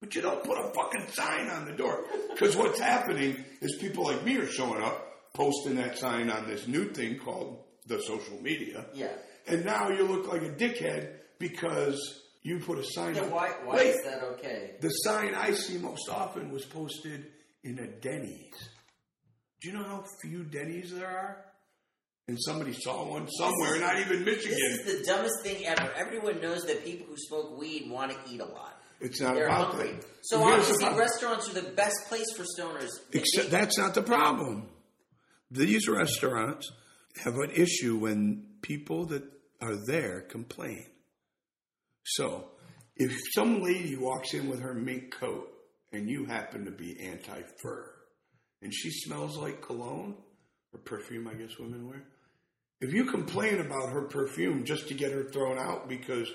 [0.00, 2.04] But you don't put a fucking sign on the door.
[2.32, 6.66] Because what's happening is people like me are showing up, posting that sign on this
[6.68, 8.86] new thing called the social media.
[8.94, 9.12] Yeah.
[9.46, 11.98] And now you look like a dickhead because
[12.42, 13.30] you put a sign Yeah, on.
[13.32, 14.76] why, why Wait, is that okay?
[14.80, 17.26] the sign I see most often was posted
[17.64, 18.54] in a Denny's.
[19.60, 21.44] Do you know how few Denny's there are?
[22.28, 24.58] And somebody saw one somewhere, not even Michigan.
[24.58, 25.90] This is the dumbest thing ever.
[25.96, 28.80] Everyone knows that people who smoke weed want to eat a lot.
[29.00, 29.92] It's not They're about hungry.
[29.92, 30.04] that.
[30.22, 32.90] So Here's obviously, restaurants are the best place for stoners.
[33.12, 34.68] Except that's not the problem.
[35.50, 36.70] These restaurants
[37.24, 39.22] have an issue when people that
[39.62, 40.84] are there complain.
[42.04, 42.50] So,
[42.96, 45.48] if some lady walks in with her mink coat
[45.92, 47.90] and you happen to be anti fur
[48.60, 50.14] and she smells like cologne
[50.74, 52.02] or perfume, I guess women wear,
[52.80, 56.28] if you complain about her perfume just to get her thrown out because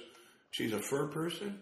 [0.52, 1.60] she's a fur person,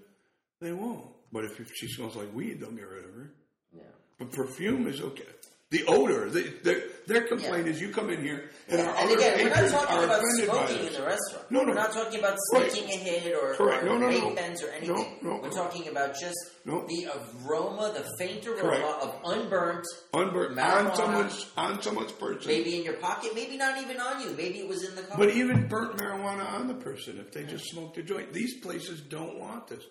[0.60, 1.06] they won't.
[1.32, 3.32] But if she smells like weed, they'll get rid of her.
[3.74, 3.84] Yeah.
[4.20, 5.24] But perfume is okay.
[5.72, 9.16] The odor, they, their, their complaint is you come in here and our And other
[9.18, 11.50] again, we're not talking about smoking in the restaurant.
[11.50, 11.68] No, no.
[11.70, 12.70] We're not talking about Right.
[12.70, 13.84] sneaking a hit or, Correct.
[13.84, 14.20] or No, no, no.
[14.32, 14.96] vape pens or anything.
[14.98, 15.56] No, no, We're no.
[15.56, 16.86] talking about just No.
[16.90, 17.08] the
[17.46, 19.02] aroma, the faint aroma Correct.
[19.02, 22.48] of unburnt, Unbur- marijuana, on someone's on someone's person.
[22.52, 24.32] maybe in your pocket, maybe not even on you.
[24.36, 25.18] Maybe it was in the car.
[25.18, 28.34] But even burnt marijuana on the person if they just smoked a joint.
[28.34, 29.84] These places don't want this.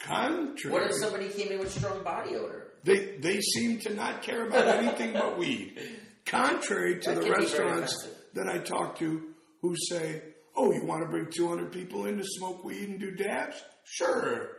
[0.00, 2.72] Contrary, what if somebody came in with strong body odor?
[2.84, 5.78] they they seem to not care about anything but weed.
[6.26, 9.22] Contrary to That the can be very restaurants that I talk to
[9.62, 10.22] who say,
[10.56, 13.56] "Oh, you want to bring 200 people in to smoke weed and do dabs?
[13.84, 14.50] Sure.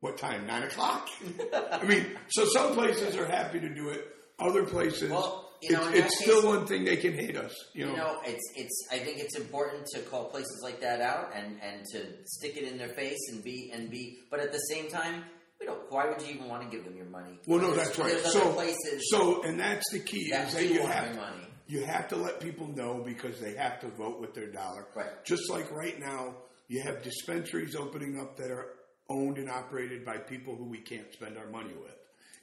[0.00, 0.46] What time?
[0.48, 1.08] Nine o'clock.
[1.72, 4.04] I mean, so some places are happy to do it.
[4.40, 7.54] Other places, Well, you know, it's, it's case- still one thing they can hate us.
[7.74, 8.88] You know, You know, it's it's.
[8.90, 12.64] I think it's important to call places like that out and and to stick it
[12.64, 14.18] in their face and be and be.
[14.30, 15.24] But at the same time,
[15.60, 15.80] we don't.
[15.90, 17.38] Why would you even want to give them your money?
[17.46, 18.18] well, no, that's right.
[18.18, 21.46] So, places so, and that's the key that is that you have money.
[21.66, 24.86] you have to let people know because they have to vote with their dollar.
[24.96, 25.24] Right.
[25.24, 26.34] Just like right now,
[26.68, 28.66] you have dispensaries opening up that are
[29.10, 31.94] owned and operated by people who we can't spend our money with.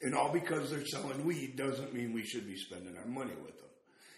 [0.01, 3.57] And all because they're selling weed doesn't mean we should be spending our money with
[3.57, 3.69] them.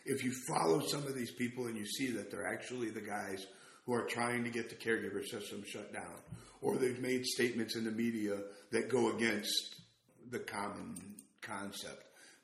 [0.05, 3.45] If you follow some of these people and you see that they're actually the guys
[3.85, 6.15] who are trying to get the caregiver system shut down,
[6.61, 8.37] or they've made statements in the media
[8.71, 9.81] that go against
[10.29, 10.95] the common
[11.41, 12.03] concept.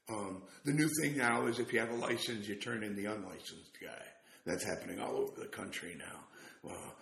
[0.09, 3.05] Um, the new thing now is if you have a license, you turn in the
[3.05, 4.03] unlicensed guy.
[4.45, 6.19] That's happening all over the country now.
[6.63, 6.95] Well,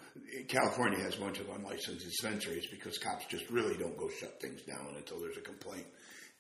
[0.47, 4.61] California has a bunch of unlicensed dispensaries because cops just really don't go shut things
[4.63, 5.85] down until there's a complaint.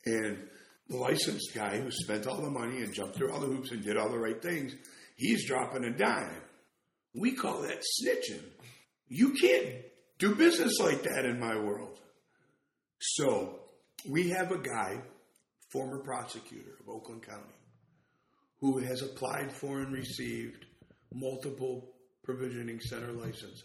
[0.05, 0.47] And
[0.87, 3.83] the licensed guy who spent all the money and jumped through all the hoops and
[3.83, 4.73] did all the right things,
[5.15, 6.41] he's dropping a dime.
[7.13, 8.43] We call that snitching.
[9.07, 9.83] You can't
[10.19, 11.99] do business like that in my world.
[12.99, 13.59] So
[14.09, 15.01] we have a guy,
[15.69, 17.43] former prosecutor of Oakland County,
[18.59, 20.65] who has applied for and received
[21.13, 23.63] multiple provisioning center licenses.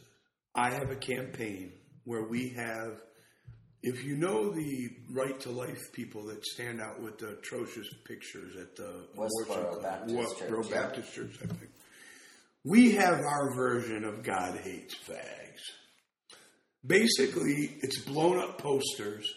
[0.54, 1.72] I have a campaign
[2.04, 3.00] where we have,
[3.82, 8.56] if you know the right to life people that stand out with the atrocious pictures
[8.56, 10.70] at the Westboro Baptist Westboro Church.
[10.70, 11.70] Baptist Church, I think.
[12.64, 15.60] We have our version of God hates fags.
[16.86, 19.32] Basically, it's blown up posters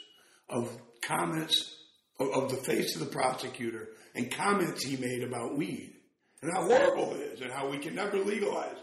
[0.50, 0.70] of
[1.02, 1.76] comments
[2.20, 5.94] of, of the face of the prosecutor and comments he made about weed
[6.42, 8.83] and how horrible it is and how we can never legalize it.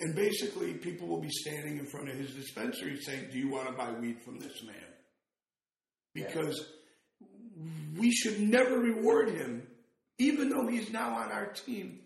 [0.00, 3.66] And basically, people will be standing in front of his dispensary saying, Do you want
[3.66, 4.74] to buy weed from this man?
[6.14, 6.64] Because
[7.96, 9.66] we should never reward him,
[10.18, 12.00] even though he's now on our team.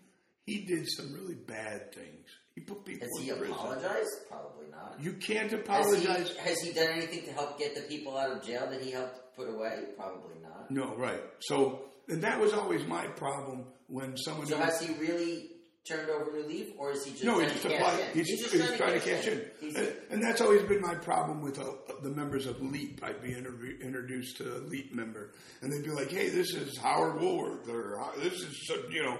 [0.45, 2.27] He did some really bad things.
[2.53, 3.55] He put people Has in he prison.
[3.55, 4.09] apologized?
[4.29, 4.97] Probably not.
[4.99, 6.31] You can't Has apologize.
[6.31, 8.91] he, has he done anything to help get the people out of jail that he
[8.91, 9.85] helped put away?
[9.95, 10.69] Probably not.
[10.69, 11.21] No, right.
[11.39, 14.47] So, and that was always my problem when someone.
[14.47, 15.51] So has he really
[15.85, 18.13] turned over new leaf, or is he just no, trying he's to just, cash in?
[18.13, 21.41] he's, just he's trying, to cash in, He's- and, and that's always been my problem
[21.41, 21.65] with uh,
[22.01, 23.01] the members of LEAP.
[23.03, 26.77] I'd be interview, introduced to a LEAP member, and they'd be like, "Hey, this is
[26.77, 29.17] Howard Wooldridge, or uh, this is you know,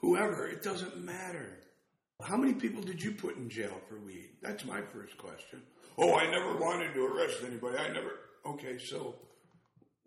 [0.00, 1.58] whoever." It doesn't matter.
[2.22, 4.30] How many people did you put in jail for weed?
[4.42, 5.62] That's my first question.
[5.98, 7.78] Oh, I never wanted to arrest anybody.
[7.78, 8.12] I never.
[8.46, 9.14] Okay, so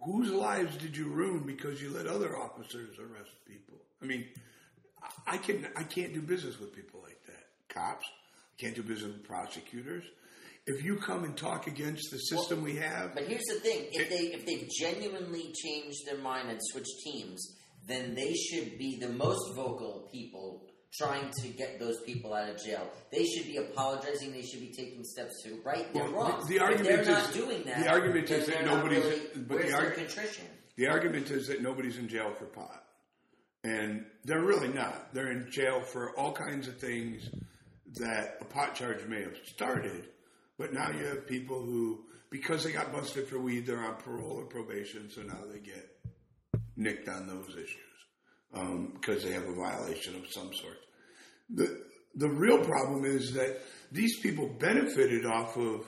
[0.04, 3.76] whose lives did you ruin because you let other officers arrest people?
[4.02, 4.26] I mean,
[5.28, 7.46] I- can I can't do business with people like that.
[7.70, 8.06] Cops,
[8.58, 10.04] I can't do business with prosecutors.
[10.68, 14.10] If you come and talk against the system we have, But here's the thing: if
[14.10, 17.56] they if they've genuinely changed their mind and switched teams,
[17.88, 20.66] then they should be the most vocal people
[20.98, 22.90] trying to get those people out of jail.
[23.12, 24.32] They should be apologizing.
[24.32, 26.48] They should be taking steps to right their Well, wrongs.
[26.48, 29.48] the- the argument they're is- not doing that, the argument is that nobody's- Really, but
[29.50, 30.46] the where's their argu- contrition?
[30.78, 32.85] the argument is that nobody's in jail for pot,
[33.66, 35.14] and they're really not.
[35.14, 37.28] They're in jail for all kinds of things
[37.96, 40.06] that a pot charge may have started,
[40.58, 44.38] but now you have people who, because they got busted for weed, they're on parole
[44.38, 45.90] or probation, so now they get
[46.78, 47.96] nicked on those issues
[48.54, 50.78] um, because they have a violation of some sort.
[51.50, 51.84] The
[52.18, 53.62] the real problem is that
[53.92, 55.88] these people benefited off of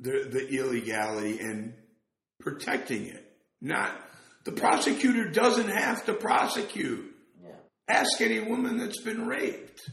[0.00, 1.74] the the illegality and
[2.40, 3.24] protecting it.
[3.60, 4.07] Not
[4.48, 7.14] the prosecutor doesn't have to prosecute.
[7.44, 7.50] Yeah.
[7.86, 9.90] Ask any woman that's been raped.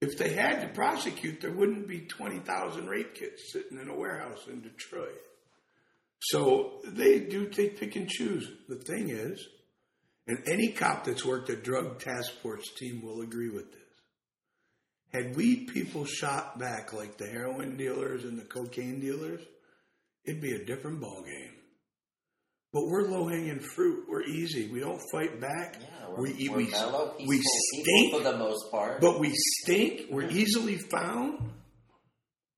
[0.00, 4.46] If they had to prosecute, there wouldn't be 20,000 rape kits sitting in a warehouse
[4.46, 5.18] in Detroit.
[6.20, 8.48] So they do take pick and choose.
[8.68, 9.44] The thing is,
[10.28, 13.80] and any cop that's worked a drug task force team will agree with this.
[15.12, 19.40] Had weed people shot back like the heroin dealers and the cocaine dealers,
[20.24, 21.57] it'd be a different ballgame.
[22.72, 24.04] But we're low hanging fruit.
[24.08, 24.68] We're easy.
[24.68, 25.78] We don't fight back.
[25.80, 29.00] Yeah, we're, we we're We, mellow, peaceful we stink, for the most part.
[29.00, 30.02] but we stink.
[30.10, 31.38] We're easily found.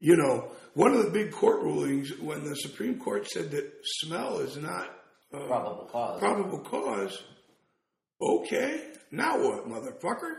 [0.01, 4.39] You know, one of the big court rulings when the Supreme Court said that smell
[4.39, 4.89] is not
[5.33, 6.19] uh, probable cause.
[6.19, 7.23] probable cause.
[8.21, 8.83] Okay,
[9.13, 10.33] now what, motherfucker?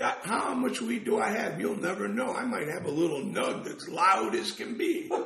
[0.00, 1.60] How much weed do I have?
[1.60, 2.32] You'll never know.
[2.32, 5.10] I might have a little nug that's loud as can be.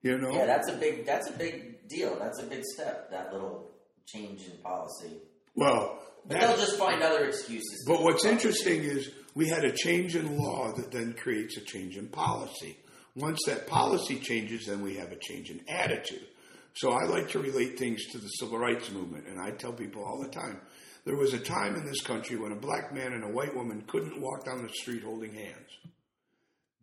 [0.00, 0.32] You know?
[0.32, 2.18] yeah, that's a big that's a big deal.
[2.18, 3.10] That's a big step.
[3.10, 3.70] That little
[4.06, 5.18] change in policy.
[5.54, 7.84] well, they'll just find other excuses.
[7.86, 11.96] But what's interesting is we had a change in law that then creates a change
[11.96, 12.76] in policy.
[13.14, 16.26] Once that policy changes, then we have a change in attitude.
[16.74, 20.04] So I like to relate things to the civil rights movement, and I tell people
[20.04, 20.60] all the time
[21.04, 23.82] there was a time in this country when a black man and a white woman
[23.86, 25.70] couldn't walk down the street holding hands.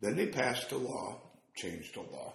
[0.02, 1.22] Then they passed a law,
[1.56, 2.34] changed a law,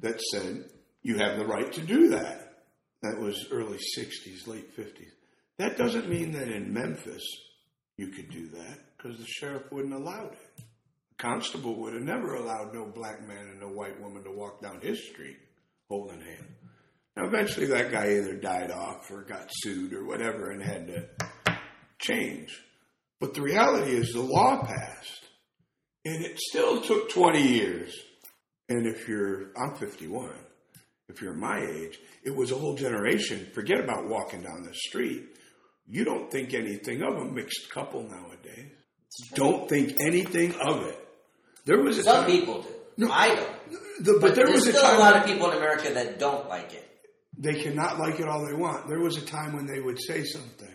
[0.00, 0.64] that said
[1.02, 2.64] you have the right to do that.
[3.02, 5.12] That was early 60s, late 50s.
[5.58, 7.24] That doesn't mean that in Memphis
[7.96, 10.56] you could do that because the sheriff wouldn't allow it.
[10.56, 14.62] The constable would have never allowed no black man and no white woman to walk
[14.62, 15.38] down his street
[15.88, 16.58] holding hands.
[17.16, 21.58] Now, eventually, that guy either died off or got sued or whatever and had to
[21.98, 22.56] change.
[23.18, 25.24] But the reality is, the law passed,
[26.04, 27.92] and it still took 20 years.
[28.68, 30.30] And if you're, I'm 51,
[31.08, 33.46] if you're my age, it was a whole generation.
[33.54, 35.24] Forget about walking down the street.
[35.88, 38.72] You don't think anything of a mixed couple nowadays.
[39.34, 41.08] Don't think anything of it.
[41.64, 42.68] There was a Some time, people do.
[42.98, 43.10] No.
[43.10, 43.50] I don't.
[44.04, 46.18] the, but, But there was a still time a lot of people in America that
[46.18, 46.86] don't like it.
[47.38, 48.88] they cannot like it all they want.
[48.88, 50.67] There was a time when they would say something.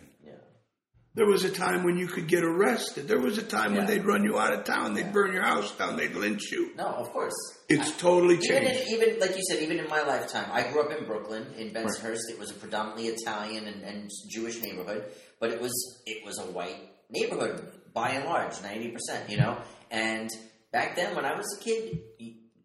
[1.15, 1.23] Yeah.
[1.23, 3.07] There was a time when you could get arrested.
[3.07, 4.93] There was a time when they'd run you out of town.
[4.95, 5.95] They'd burn your house down.
[5.95, 6.71] They'd lynch you.
[6.75, 7.33] No, of course.
[7.69, 8.81] It's totally Even, changed.
[8.81, 11.71] in, even like you said, even in my lifetime, I grew up in Brooklyn, in
[11.71, 12.29] Bensonhurst.
[12.31, 15.05] It was a predominantly Italian and, and Jewish neighborhood,
[15.39, 15.73] but it was
[16.05, 16.77] it was a white
[17.11, 19.29] neighborhood by and large, ninety percent.
[19.29, 19.57] You know,
[19.91, 20.29] and
[20.71, 21.99] back then when I was a kid,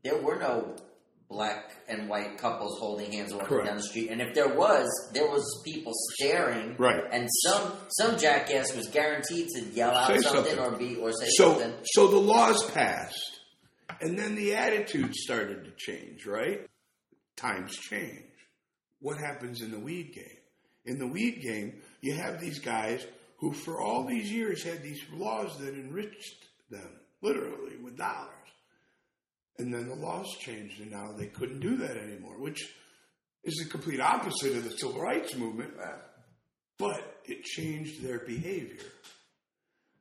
[0.02, 0.74] there were no
[1.28, 3.66] black and white couples holding hands walking Correct.
[3.68, 7.02] down the street, and if there was, there was people staring, Right.
[7.12, 10.74] And some some jackass was guaranteed to yell out Say something, something.
[10.74, 11.74] or be or say So, something.
[11.84, 13.40] so the laws passed,
[14.00, 16.24] and then the attitude started to change.
[16.26, 16.66] Right?
[17.36, 18.24] Times change.
[19.00, 20.24] What happens in the weed game?
[20.84, 23.06] In the weed game, you have these guys
[23.36, 28.32] who, for all these years, had these laws that enriched them literally with dollars.
[29.58, 32.62] And then the laws changed, and now they couldn't do that anymore, which
[33.42, 35.72] is the complete opposite of the civil rights movement,
[36.78, 38.84] but it changed their behavior.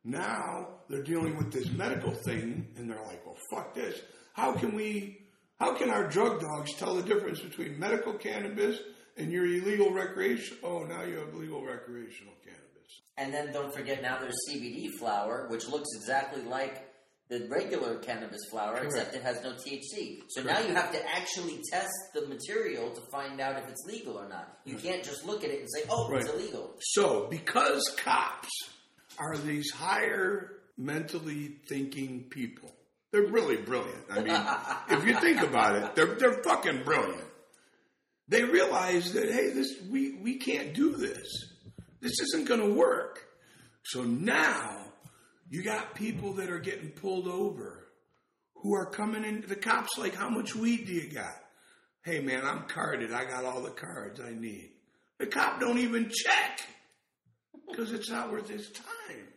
[0.03, 3.99] Now they're dealing with this medical thing, and they're like, "Well, fuck this.
[4.33, 5.27] How can we?
[5.59, 8.79] How can our drug dogs tell the difference between medical cannabis
[9.17, 10.57] and your illegal recreation?
[10.63, 13.01] Oh, now you have legal recreational cannabis.
[13.17, 16.86] And then don't forget now there's CBD flower, which looks exactly like
[17.29, 20.21] the regular cannabis flower, except it has no THC.
[20.29, 24.17] So now you have to actually test the material to find out if it's legal
[24.17, 24.59] or not.
[24.65, 28.49] You can't just look at it and say, "Oh, it's illegal." So, because cops
[29.17, 32.71] are these higher mentally thinking people,
[33.11, 34.05] they're really brilliant.
[34.09, 34.41] I mean,
[34.99, 37.25] if you think about it, they're they're fucking brilliant.
[38.29, 41.53] They realize that hey, this we we can't do this.
[41.99, 43.19] This isn't going to work.
[43.83, 44.85] So now
[45.49, 47.87] you got people that are getting pulled over
[48.55, 49.43] who are coming in.
[49.47, 51.35] The cops like, how much weed do you got?
[52.03, 53.13] Hey man, I'm carded.
[53.13, 54.71] I got all the cards I need.
[55.19, 56.61] The cop don't even check
[57.67, 59.27] because it's not worth his time.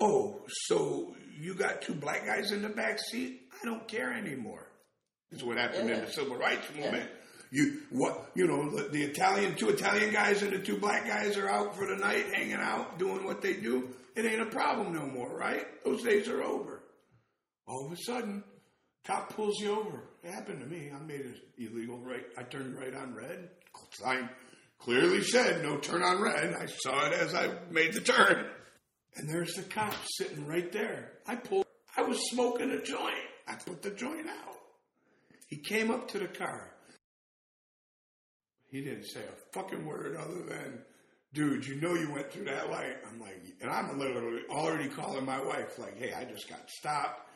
[0.00, 3.42] Oh, so you got two black guys in the back seat?
[3.60, 4.66] I don't care anymore.
[5.30, 7.08] That's what happened in the civil rights movement.
[7.50, 8.30] You what?
[8.34, 11.76] You know the, the Italian two Italian guys and the two black guys are out
[11.76, 13.88] for the night, hanging out, doing what they do.
[14.18, 15.64] It ain't a problem no more, right?
[15.84, 16.82] Those days are over.
[17.68, 18.42] All of a sudden,
[19.06, 20.08] cop pulls you over.
[20.24, 20.90] It happened to me.
[20.92, 22.24] I made it illegal right.
[22.36, 23.48] I turned right on red.
[23.92, 24.28] Sign
[24.80, 26.52] clearly said no turn on red.
[26.52, 28.46] I saw it as I made the turn.
[29.14, 31.12] And there's the cop sitting right there.
[31.24, 31.66] I pulled,
[31.96, 33.14] I was smoking a joint.
[33.46, 34.56] I put the joint out.
[35.46, 36.72] He came up to the car.
[38.66, 40.80] He didn't say a fucking word other than,
[41.32, 42.96] dude, you know you went through that light.
[43.06, 47.28] I'm like, and I'm literally already calling my wife, like, hey, I just got stopped.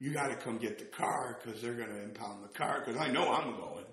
[0.00, 3.00] You got to come get the car because they're going to impound the car because
[3.00, 3.84] I know I'm going.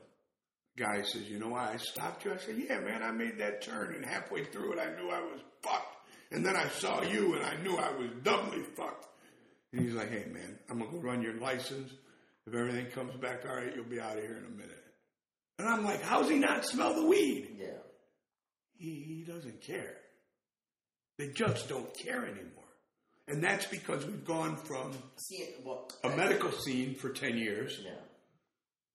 [0.78, 2.34] Guy says, you know why I stopped you?
[2.34, 5.22] I said, yeah, man, I made that turn and halfway through it, I knew I
[5.22, 5.96] was fucked.
[6.32, 9.08] And then I saw you and I knew I was doubly fucked.
[9.72, 11.92] And he's like, hey, man, I'm going to go run your license.
[12.46, 14.84] If everything comes back all right, you'll be out of here in a minute.
[15.58, 17.56] And I'm like, how's he not smell the weed?
[17.58, 17.78] Yeah.
[18.78, 19.98] He, he doesn't care.
[21.18, 22.52] They just don't care anymore.
[23.28, 27.92] And that's because we've gone from See, well, a medical scene for 10 years, yeah.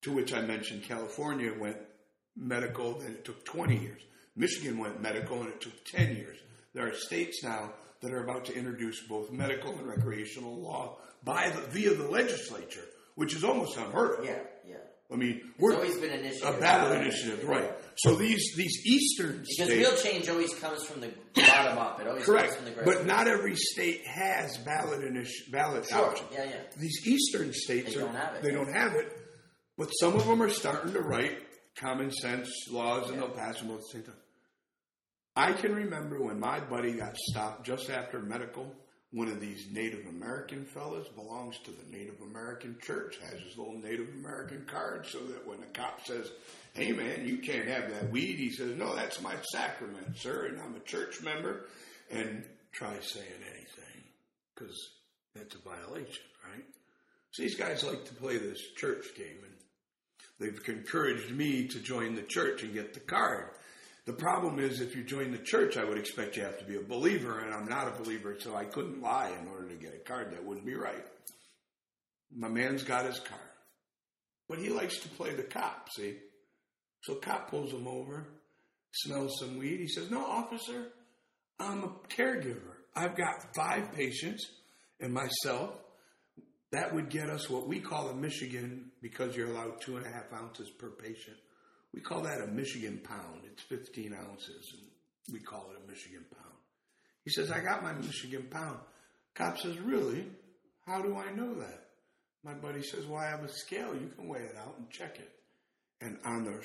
[0.03, 1.79] to which I mentioned California went
[2.37, 4.01] medical, and it took 20 years.
[4.37, 6.39] Michigan went medical, and it took 10 years.
[6.75, 7.73] There are states now
[8.03, 12.85] that are about to introduce both medical and recreational law by the, via the legislature,
[13.17, 14.25] which is almost unheard of.
[14.25, 14.77] Yeah, yeah.
[15.13, 16.57] I mean, It's we're always been an initiative.
[16.57, 17.71] a battle initiative, right?
[18.03, 22.01] So these these eastern states Because states, real change always comes from the bottom up.
[22.01, 26.07] It always correct, comes from the but not every state has ballot initi- ballot Sure.
[26.11, 26.27] option.
[26.33, 26.57] Yeah, yeah.
[26.79, 28.43] These eastern states They are, don't have it.
[28.43, 29.13] They don't have it,
[29.77, 31.39] but some of them are starting to write
[31.79, 34.15] common sense laws, and they'll pass them all at the same time.
[35.37, 38.75] I can remember when my buddy got stopped just after medical.
[39.13, 43.77] One of these Native American fellas belongs to the Native American church, has his little
[43.77, 46.31] Native American card, so that when a cop says,
[46.75, 50.61] "Hey man, you can't have that weed," he says, "No, that's my sacrament, sir, and
[50.61, 51.67] I'm a church member."
[52.11, 54.05] And try saying anything
[54.55, 54.91] because
[55.35, 56.65] that's a violation, right?
[57.33, 59.55] So these guys like to play this church game, and
[60.39, 63.51] they've encouraged me to join the church and get the card.
[64.11, 66.75] The problem is, if you join the church, I would expect you have to be
[66.75, 69.95] a believer, and I'm not a believer, so I couldn't lie in order to get
[69.95, 70.33] a card.
[70.33, 71.07] That wouldn't be right.
[72.35, 73.41] My man's got his card,
[74.49, 75.91] but he likes to play the cop.
[75.95, 76.17] See,
[77.05, 78.27] so cop pulls him over,
[78.95, 79.79] smells some weed.
[79.79, 80.89] He says, "No, officer,
[81.61, 82.79] I'm a caregiver.
[82.97, 84.45] I've got five patients
[84.99, 85.71] and myself.
[86.73, 90.11] That would get us what we call in Michigan, because you're allowed two and a
[90.11, 91.37] half ounces per patient.
[91.95, 93.43] We call that a Michigan pound.
[93.45, 96.55] It's 15 ounces, and we call it a Michigan pound.
[97.25, 98.79] He says, I got my Michigan pound.
[99.35, 100.27] Cop says, Really?
[100.87, 101.89] How do I know that?
[102.45, 103.95] My buddy says, Well, I have a scale.
[103.95, 105.31] You can weigh it out and check it.
[106.01, 106.63] And on the,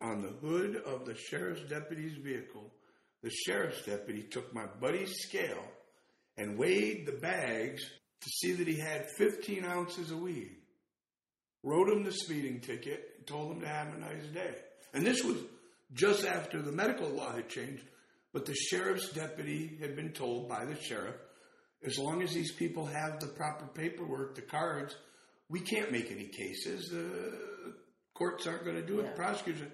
[0.00, 2.70] on the hood of the sheriff's deputy's vehicle,
[3.22, 5.64] the sheriff's deputy took my buddy's scale
[6.36, 7.82] and weighed the bags
[8.20, 10.56] to see that he had 15 ounces of weed.
[11.62, 14.54] Wrote him the speeding ticket told him to have a nice day.
[14.94, 15.36] And this was
[15.94, 17.84] just after the medical law had changed,
[18.32, 21.16] but the sheriff's deputy had been told by the sheriff
[21.84, 24.94] as long as these people have the proper paperwork, the cards,
[25.48, 26.88] we can't make any cases.
[26.90, 27.74] The
[28.14, 29.04] courts aren't going to do it.
[29.04, 29.10] Yeah.
[29.10, 29.68] The prosecutors.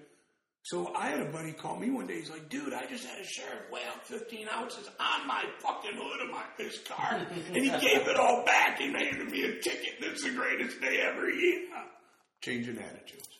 [0.63, 2.19] So I had a buddy call me one day.
[2.19, 5.95] He's like, "Dude, I just had a sheriff weigh out 15 ounces on my fucking
[5.95, 8.77] hood of my his car, and he gave it all back.
[8.77, 10.01] He handed me a ticket.
[10.01, 11.85] That's the greatest day ever." Yeah.
[12.41, 13.38] Changing attitudes.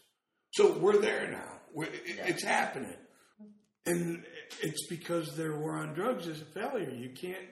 [0.52, 1.52] So we're there now.
[1.74, 2.28] We're, it- Yeah.
[2.28, 2.96] It's happening.
[3.86, 4.24] And
[4.62, 6.90] it's because their war on drugs is a failure.
[6.92, 7.46] You can't,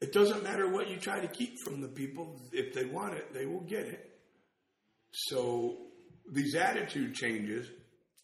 [0.00, 2.40] it doesn't matter what you try to keep from the people.
[2.52, 4.10] If they want it, they will get it.
[5.12, 5.78] So
[6.30, 7.66] these attitude changes,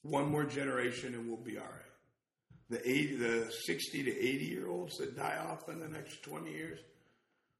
[0.02, 1.72] one more generation and we'll be all right.
[2.68, 6.50] The 80, the 60 to 80 year olds that die off in the next 20
[6.50, 6.78] years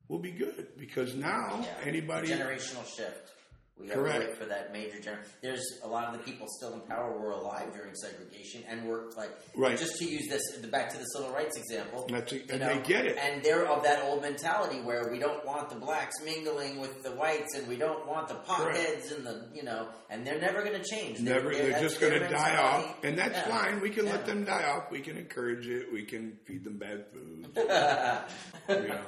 [0.09, 1.75] will be good because now Yeah.
[1.89, 2.29] anybody.
[2.29, 3.33] generational shift.
[3.79, 4.21] We have Correct.
[4.23, 5.23] to wait for that major general.
[5.43, 9.11] There's a lot of the people still in power were alive during segregation and were
[9.19, 9.77] like, Right.
[9.79, 12.79] Just to use this back to the civil rights example, That's a- you and they
[12.89, 13.19] get it.
[13.19, 17.11] and they're of that old mentality where we don't want the blacks mingling with the
[17.13, 20.81] whites, and we don't want the potheads and the you know, and they're never going
[20.81, 21.21] to change.
[21.21, 23.49] Never, they're that's just going to die off, and that's Yeah.
[23.59, 23.81] fine.
[23.81, 24.13] We can Yeah.
[24.13, 24.91] let them die off.
[24.91, 25.93] We can encourage it.
[25.93, 27.49] We can feed them bad food.
[28.71, 29.01] you know.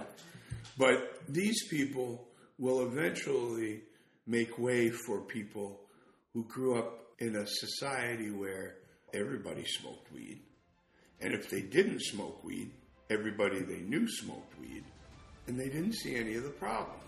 [0.76, 3.82] But these people will eventually
[4.28, 5.80] make way for people
[6.34, 8.76] who grew up in a society where
[9.12, 10.40] everybody smoked weed,
[11.20, 12.70] and if they didn't smoke weed,
[13.10, 14.84] everybody they knew smoked weed,
[15.46, 17.02] and they didn't see any of the problems.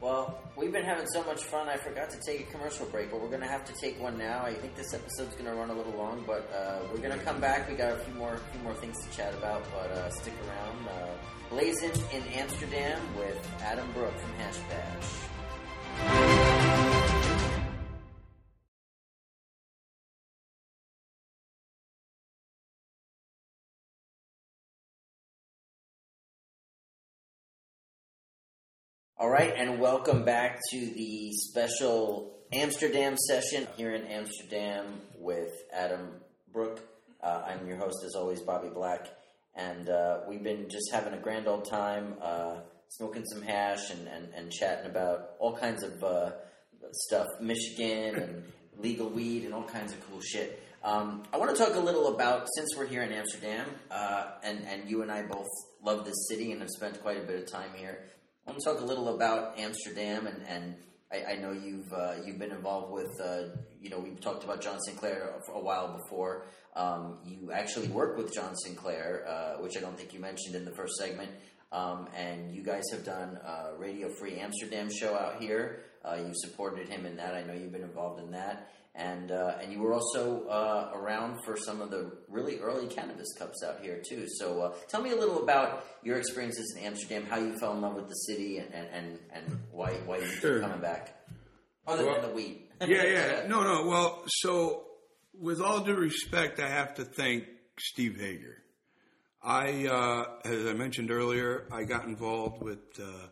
[0.00, 1.68] Well, we've been having so much fun.
[1.68, 4.16] I forgot to take a commercial break, but we're going to have to take one
[4.16, 4.44] now.
[4.44, 7.24] I think this episode's going to run a little long, but uh, we're going to
[7.24, 7.68] come back.
[7.68, 10.88] We got a few more, few more things to chat about, but uh, stick around.
[10.88, 11.14] Uh,
[11.50, 15.27] Blazing in Amsterdam with Adam Brook from Hash Bash.
[29.20, 36.20] All right, and welcome back to the special Amsterdam session here in Amsterdam with Adam
[36.52, 36.80] Brook.
[37.20, 39.08] Uh, I'm your host, as always, Bobby Black,
[39.56, 44.08] and uh, we've been just having a grand old time, uh, smoking some hash and,
[44.08, 46.30] and, and chatting about all kinds of uh,
[46.92, 48.44] stuff, Michigan and
[48.78, 50.62] legal weed and all kinds of cool shit.
[50.82, 54.64] Um, I want to talk a little about since we're here in Amsterdam, uh, and
[54.64, 55.48] and you and I both
[55.82, 58.04] love this city and have spent quite a bit of time here.
[58.46, 60.76] I want to talk a little about Amsterdam, and, and
[61.12, 63.10] I, I know you've uh, you've been involved with.
[63.20, 66.46] Uh, you know, we've talked about John Sinclair for a while before.
[66.76, 70.64] Um, you actually work with John Sinclair, uh, which I don't think you mentioned in
[70.64, 71.30] the first segment.
[71.72, 75.80] Um, and you guys have done a Radio Free Amsterdam show out here.
[76.04, 77.34] Uh, you supported him in that.
[77.34, 78.70] I know you've been involved in that.
[78.94, 83.28] And, uh, and you were also uh, around for some of the really early cannabis
[83.38, 84.24] cups out here too.
[84.38, 87.80] So uh, tell me a little about your experiences in Amsterdam, how you fell in
[87.80, 90.60] love with the city, and, and, and, and why why you keep Sure.
[90.60, 91.14] coming back.
[91.86, 92.62] Other Well, than the weed.
[92.80, 93.44] yeah, yeah.
[93.48, 93.86] No, no.
[93.86, 94.86] Well, so
[95.38, 97.44] with all due respect, I have to thank
[97.78, 98.56] Steve Hager.
[99.42, 103.28] I, uh, as I mentioned earlier, I got involved with uh,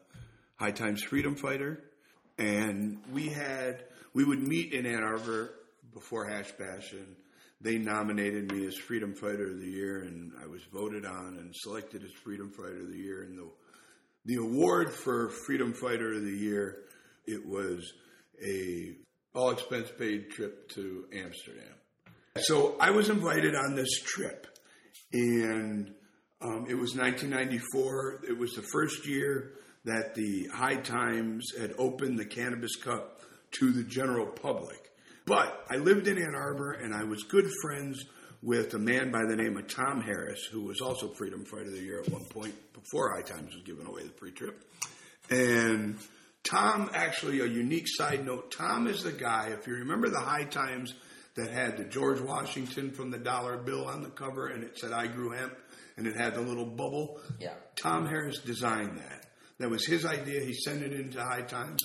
[0.55, 1.83] High Times Freedom Fighter,
[2.39, 3.85] and we had
[4.15, 5.55] we would meet in Ann Arbor
[5.93, 7.17] before Hash Bash, and
[7.61, 11.55] they nominated me as Freedom Fighter of the Year, and I was voted on and
[11.55, 13.49] selected as Freedom Fighter of the Year, and the
[14.27, 16.85] the award for Freedom Fighter of the Year,
[17.27, 17.93] it was
[18.45, 18.97] a
[19.35, 21.75] all expense paid trip to Amsterdam.
[22.39, 24.47] So I was invited on this trip,
[25.13, 25.93] and
[26.41, 28.24] um, it was 1994.
[28.28, 29.53] It was the first year
[29.84, 33.20] that the High Times had opened the Cannabis Cup
[33.53, 34.93] to the general public.
[35.24, 38.05] But I lived in Ann Arbor, and I was good friends
[38.43, 41.72] with a man by the name of Tom Harris, who was also Freedom Fighter of
[41.72, 44.62] the Year at one point before High Times was giving away the free trip.
[45.30, 45.97] And
[46.45, 50.45] Tom, actually, a unique side note Tom is the guy, if you remember the High
[50.45, 50.95] Times
[51.34, 54.93] that had the George Washington from the dollar bill on the cover and it said,
[54.93, 55.55] I grew hemp,
[55.97, 57.20] and it had the little bubble.
[57.38, 57.55] Yeah.
[57.76, 59.26] Tom Harris designed that.
[59.59, 60.40] That was his idea.
[60.44, 61.80] He sent it into High Times.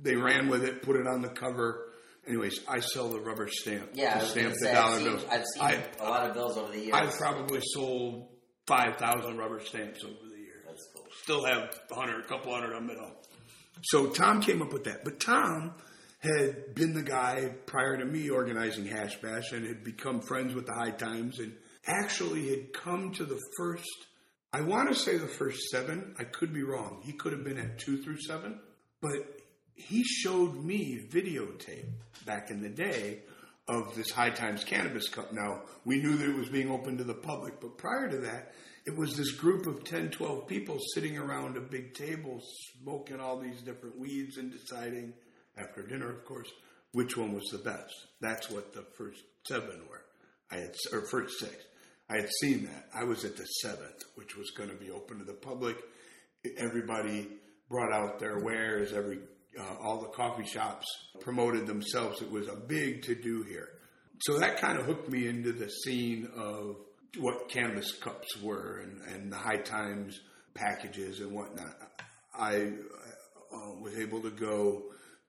[0.00, 1.86] They ran with it, put it on the cover.
[2.26, 5.10] Anyways, I sell the rubber stamp Yeah, I was stamp the say, dollar I've seen,
[5.10, 5.24] bills.
[5.30, 6.94] I've seen I, a lot of bills over the years.
[6.94, 8.28] I've probably sold
[8.66, 11.06] 5,000 rubber stamps over the years That's cool.
[11.22, 13.16] still have a hundred, a couple hundred of them at home.
[13.82, 15.04] So Tom came up with that.
[15.04, 15.72] But Tom
[16.20, 20.66] had been the guy prior to me organizing Hash Bash and had become friends with
[20.66, 21.54] the High Times and
[21.88, 24.06] actually had come to the first,
[24.52, 26.14] I want to say the first seven.
[26.18, 27.00] I could be wrong.
[27.04, 28.60] He could have been at two through seven.
[29.00, 29.40] But
[29.74, 31.90] he showed me videotape
[32.26, 33.20] back in the day
[33.68, 35.32] of this High Times Cannabis Cup.
[35.32, 38.52] Now, we knew that it was being open to the public, but prior to that,
[38.86, 42.40] it was this group of 10, 12 people sitting around a big table
[42.80, 45.12] smoking all these different weeds and deciding,
[45.58, 46.48] after dinner, of course,
[46.92, 47.92] which one was the best.
[48.20, 50.02] That's what the first seven were.
[50.50, 51.54] I had, or first six.
[52.10, 52.88] I had seen that.
[52.94, 55.76] I was at the seventh, which was going to be open to the public.
[56.56, 57.28] Everybody
[57.68, 58.92] brought out their wares.
[58.92, 59.18] Every
[59.58, 60.86] uh, all the coffee shops
[61.20, 62.22] promoted themselves.
[62.22, 63.68] It was a big to do here.
[64.20, 66.76] So that kind of hooked me into the scene of
[67.18, 70.18] what cannabis cups were and, and the high times
[70.54, 71.76] packages and whatnot.
[72.38, 72.72] I
[73.52, 74.84] uh, was able to go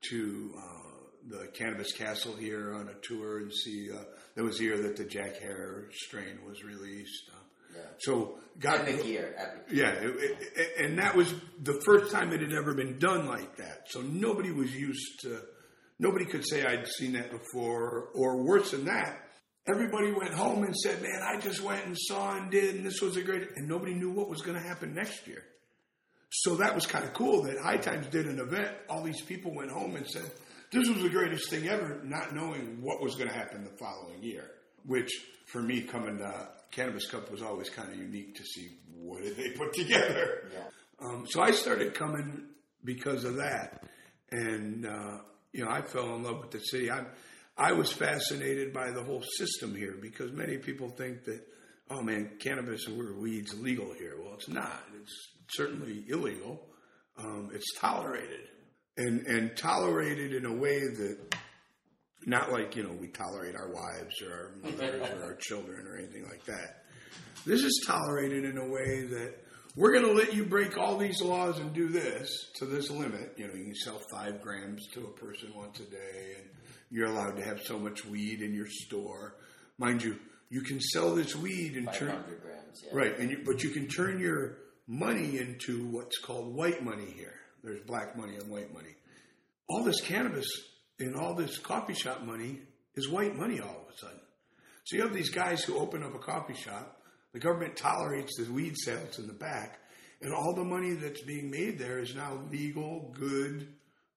[0.10, 3.90] to uh, the Cannabis Castle here on a tour and see.
[3.92, 4.04] Uh,
[4.36, 7.30] that was the year that the Jack Herer strain was released.
[7.32, 7.36] Uh,
[7.76, 7.82] Yeah.
[8.00, 9.34] So got Epic year.
[9.38, 9.66] Epic.
[9.72, 13.58] yeah, it, it, and that was the first time it had ever been done like
[13.58, 13.84] that.
[13.90, 15.42] So nobody was used to.
[16.00, 19.20] Nobody could say I'd seen that before, or worse than that.
[19.68, 23.02] Everybody went home and said, "Man, I just went and saw and did, and this
[23.02, 25.44] was a great." And nobody knew what was going to happen next year.
[26.32, 28.72] So that was kind of cool that High Times did an event.
[28.90, 30.30] All these people went home and said,
[30.72, 34.22] "This was the greatest thing ever," not knowing what was going to happen the following
[34.22, 34.50] year.
[34.86, 35.12] Which,
[35.46, 39.38] for me, coming to Cannabis Cup was always kind of unique to see what did
[39.38, 40.44] they put together.
[40.54, 41.08] Yeah.
[41.08, 42.44] Um, so I started coming
[42.84, 43.84] because of that,
[44.32, 45.18] and uh,
[45.54, 46.92] you know I fell in love with the city.
[46.92, 47.06] I
[47.58, 51.42] I was fascinated by the whole system here because many people think that
[51.90, 54.16] oh man, cannabis or weeds legal here.
[54.22, 54.84] Well, it's not.
[55.02, 56.66] It's certainly illegal.
[57.18, 58.48] Um, it's tolerated,
[59.00, 61.36] and and tolerated in a way that
[62.26, 65.98] not like you know we tolerate our wives or our mothers or our children or
[65.98, 66.84] anything like that.
[67.46, 69.34] This is tolerated in a way that
[69.76, 73.34] we're going to let you break all these laws and do this to this limit.
[73.38, 76.50] You know, you can sell five grams to a person once a day, and
[76.92, 79.36] you're allowed to have so much weed in your store.
[79.78, 80.20] Mind you,
[80.50, 82.10] you can sell this weed and turn
[82.42, 82.84] grams.
[82.86, 82.90] Yeah.
[82.92, 87.39] right, and you, but you can turn your money into what's called white money here.
[87.64, 88.96] There's black money and white money.
[89.68, 90.48] All this cannabis
[91.00, 92.62] and all this coffee shop money
[92.96, 94.20] is white money all of a sudden.
[94.86, 97.02] So you have these guys who open up a coffee shop.
[97.34, 99.80] The government tolerates the weed sales in the back,
[100.22, 103.68] and all the money that's being made there is now legal, good,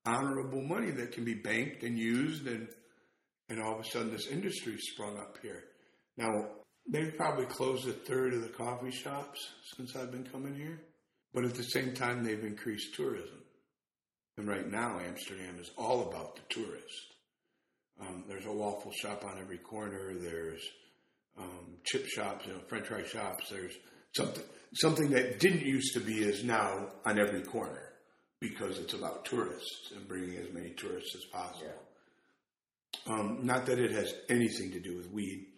[0.06, 2.68] honorable money that can be banked and used, and
[3.50, 5.64] and all of a sudden this industry sprung up here.
[6.16, 6.30] Now
[6.88, 9.38] they've probably closed a third of the coffee shops
[9.76, 10.80] since I've been coming here,
[11.34, 13.38] but at the same time they've increased tourism.
[14.38, 17.14] And right now, Amsterdam is all about the tourist.
[18.00, 20.14] Um, there's a waffle shop on every corner.
[20.14, 20.62] There's
[21.38, 23.50] um, chip shops, you know, French fry shops.
[23.50, 23.74] There's
[24.16, 24.42] something
[24.74, 27.90] something that didn't used to be is now on every corner
[28.40, 31.82] because it's about tourists and bringing as many tourists as possible.
[33.06, 35.51] Um, not that it has anything to do with weed, Yeah.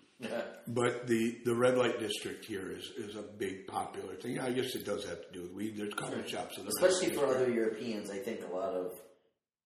[0.68, 4.38] But the, the red light district here is, is a big popular thing.
[4.40, 5.76] I guess it does have to do with weed.
[5.76, 8.92] There's coffee shops in the Especially for other Europeans, I think a lot of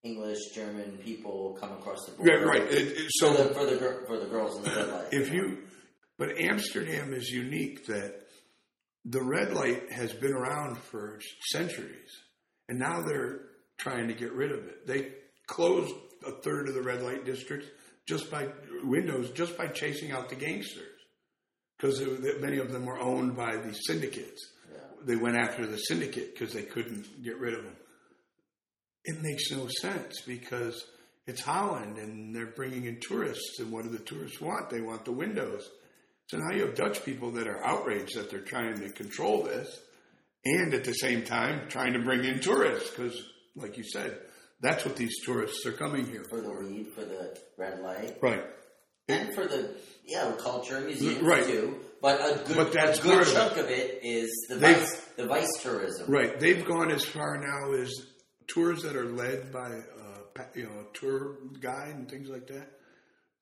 [0.05, 2.63] English, German people come across the Yeah, right.
[2.63, 5.07] It- it- For the, so for the for the girls in the red light.
[5.13, 5.59] if you,
[6.19, 8.15] but Amsterdam is unique that
[9.05, 12.11] the red light has been around for centuries,
[12.69, 13.41] and now they're
[13.79, 14.87] trying to get rid of it.
[14.87, 15.13] They
[15.47, 15.95] closed
[16.27, 17.69] a third of the red light districts
[18.09, 18.49] just by
[18.83, 20.99] windows, just by chasing out the gangsters,
[21.77, 22.01] because
[22.41, 24.51] many of them were owned by the syndicates.
[24.73, 24.79] Yeah.
[25.05, 27.77] They went after the syndicate because they couldn't get rid of them.
[29.05, 30.83] It makes no sense because
[31.27, 34.71] it's Holland and they're bringing in tourists, and what do the tourists want?
[34.71, 35.69] They want the windows.
[36.29, 39.81] So now you have Dutch people that are outraged that they're trying to control this,
[40.45, 43.23] and at the same time trying to bring in tourists because,
[43.55, 44.19] like you said,
[44.61, 46.65] that's what these tourists are coming here for the for.
[46.65, 48.45] weed, for the red light, Right.
[49.09, 51.45] and for the yeah culture museum Right.
[51.45, 51.85] too.
[52.01, 54.77] But a good, But that's a good part of chunk of it is the They've-
[54.77, 56.09] vice, the vice tourism.
[56.09, 56.39] Right.
[56.39, 57.93] They've gone as far now as
[58.47, 62.71] tours that are led by uh, you know a tour guide and things like that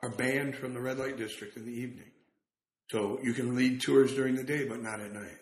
[0.02, 2.10] are banned from the red light district in the evening.
[2.90, 5.38] So you can lead tours during the day, but not at night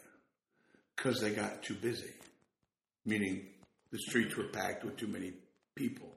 [0.97, 2.13] because they got too busy.
[3.05, 3.47] Meaning
[3.93, 5.35] the streets were packed with too many
[5.75, 6.13] people,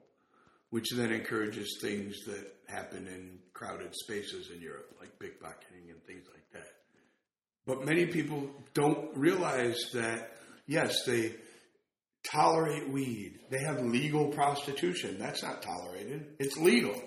[0.70, 6.24] which then encourages things that happen in crowded spaces in Europe, like pickpocketing and things
[6.32, 6.68] like that.
[7.66, 10.32] But many people don't realize that,
[10.66, 11.34] yes, they
[12.30, 13.40] tolerate weed.
[13.50, 15.18] They have legal prostitution.
[15.18, 16.36] That's not tolerated.
[16.38, 17.00] It's legal.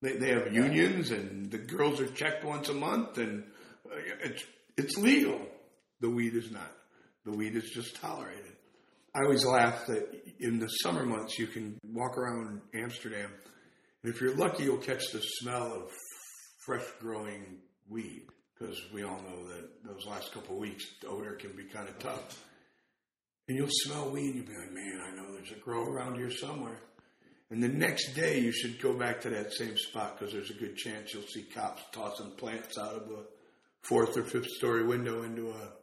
[0.00, 3.44] They, they have unions, and the girls are checked once a month, and
[3.86, 4.44] uh, it's
[4.76, 5.40] it's legal.
[6.00, 6.72] The weed is not.
[7.24, 8.51] The weed is just tolerated.
[9.14, 10.08] I always laugh that
[10.40, 13.30] in the summer months you can walk around Amsterdam,
[14.02, 15.90] and if you're lucky, you'll catch the smell of
[16.64, 17.58] fresh growing
[17.90, 18.22] weed
[18.58, 21.88] because we all know that those last couple of weeks the odor can be kind
[21.88, 22.42] of tough.
[23.48, 26.16] And you'll smell weed and you'll be like, man, I know there's a grow around
[26.16, 26.80] here somewhere.
[27.50, 30.54] And the next day you should go back to that same spot because there's a
[30.54, 33.24] good chance you'll see cops tossing plants out of a
[33.82, 35.81] fourth or fifth story window into a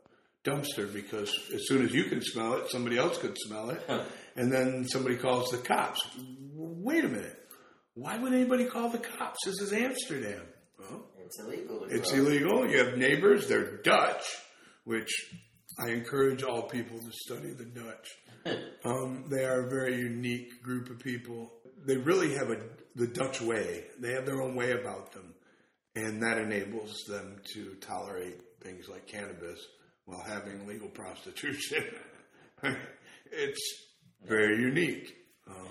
[0.49, 3.81] dumpster because as soon as you can smell it, somebody else could smell it,
[4.35, 5.99] and then somebody calls the cops.
[6.55, 7.37] Wait a minute,
[7.93, 9.37] why would anybody call the cops?
[9.45, 10.41] This is Amsterdam.
[10.79, 11.85] Well, It's illegal.
[11.89, 12.21] it's grow.
[12.25, 12.69] illegal.
[12.69, 13.47] You have neighbors.
[13.47, 14.23] They're Dutch,
[14.85, 15.11] which
[15.79, 18.57] I encourage all people to study the Dutch.
[18.85, 21.51] um, they are a very unique group of people.
[21.85, 22.57] They really have a
[22.95, 23.85] the Dutch way.
[23.99, 25.33] They have their own way about them,
[25.95, 29.59] and that enables them to tolerate things like cannabis
[30.09, 31.85] while having legal prostitution.
[33.31, 33.85] it's
[34.27, 35.15] very unique.
[35.47, 35.67] Um,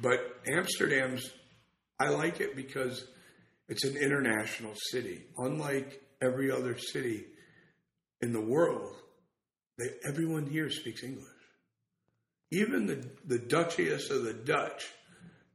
[0.00, 1.28] But Amsterdam's,
[2.00, 3.04] I like it because
[3.68, 5.26] it's an international city.
[5.36, 7.26] Unlike every other city
[8.22, 8.94] in the world,
[9.76, 11.24] they, everyone here speaks English.
[12.50, 14.86] Even the, the Duchiest of the Dutch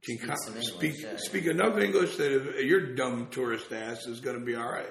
[0.04, 1.16] can Speaks co- English, speak yeah.
[1.16, 4.86] speak enough English that if your dumb tourist ass is going to be all right.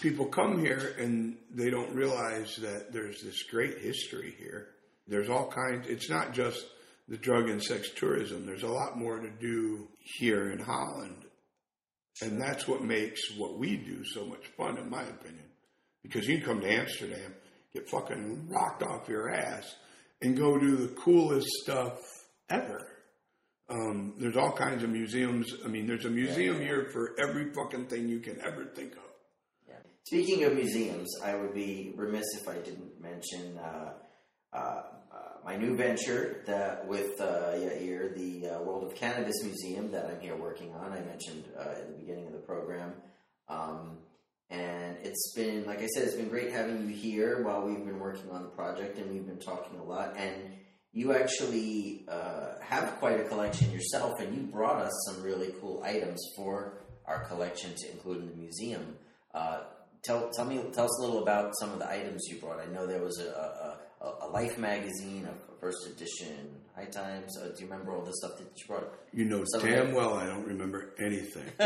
[0.00, 4.68] People come here and they don't realize that there's this great history here.
[5.06, 5.86] There's all kinds.
[5.88, 6.64] It's not just
[7.08, 8.46] the drug and sex tourism.
[8.46, 11.24] There's a lot more to do here in Holland,
[12.20, 15.44] and that's what makes what we do so much fun, in my opinion.
[16.02, 17.34] Because you can come to Amsterdam,
[17.72, 19.74] get fucking rocked off your ass,
[20.20, 21.98] and go do the coolest stuff
[22.48, 22.86] ever.
[23.68, 25.52] Um, there's all kinds of museums.
[25.64, 29.11] I mean, there's a museum here for every fucking thing you can ever think of.
[30.04, 33.92] Speaking of museums, I would be remiss if I didn't mention uh,
[34.52, 34.82] uh, uh,
[35.44, 40.20] my new venture that with uh, Yair, the uh, World of Cannabis Museum that I'm
[40.20, 40.92] here working on.
[40.92, 42.94] I mentioned at the beginning of the program.
[43.48, 43.98] Um,
[44.50, 48.00] and it's been, like I said, it's been great having you here while we've been
[48.00, 50.14] working on the project and we've been talking a lot.
[50.16, 50.52] And
[50.92, 55.82] you actually uh, have quite a collection yourself, and you brought us some really cool
[55.82, 58.96] items for our collection to include in the museum.
[59.32, 59.60] Uh,
[60.02, 62.60] tell, tell me, tell us a little about some of the items you brought.
[62.60, 67.36] I know there was a, a, a, Life magazine, a first edition, High Times.
[67.38, 68.92] Uh, do you remember all the stuff that you brought?
[69.12, 71.50] You know Some damn well I don't remember anything.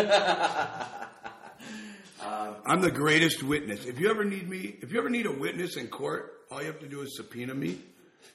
[2.68, 3.86] I'm the greatest witness.
[3.86, 6.66] If you ever need me, if you ever need a witness in court, all you
[6.66, 7.78] have to do is subpoena me,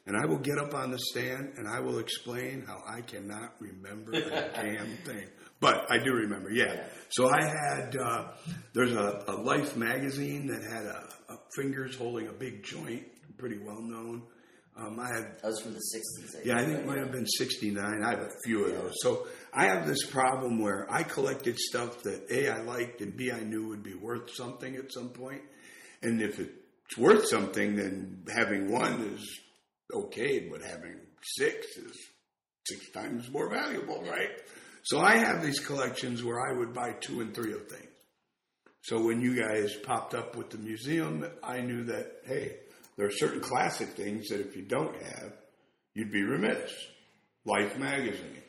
[0.06, 3.54] and I will get up on the stand and I will explain how I cannot
[3.60, 5.28] remember a damn thing.
[5.62, 6.84] But I do remember, yeah.
[7.10, 8.28] So I had uh,
[8.74, 13.04] there's a, a Life magazine that had a, a fingers holding a big joint,
[13.38, 14.24] pretty well known.
[14.76, 16.46] Um, I had That was from the '60s.
[16.46, 18.04] yeah, I think it might have been 69.
[18.04, 18.94] I have a few of those.
[19.02, 23.32] So I have this problem where I collected stuff that A, I liked, and B,
[23.32, 25.42] I knew would be worth something at some point.
[26.02, 29.40] And if it's worth something, then having one is
[29.94, 31.96] okay, but having six is
[32.66, 34.32] six times more valuable, right?
[34.84, 37.88] So I have these collections where I would buy two and three of things.
[38.84, 42.58] So when you guys popped up with the museum, I knew that, hey,
[42.98, 45.34] there are certain classic things that if you don't have,
[45.94, 46.72] you'd be remiss.
[47.46, 48.42] Life magazine,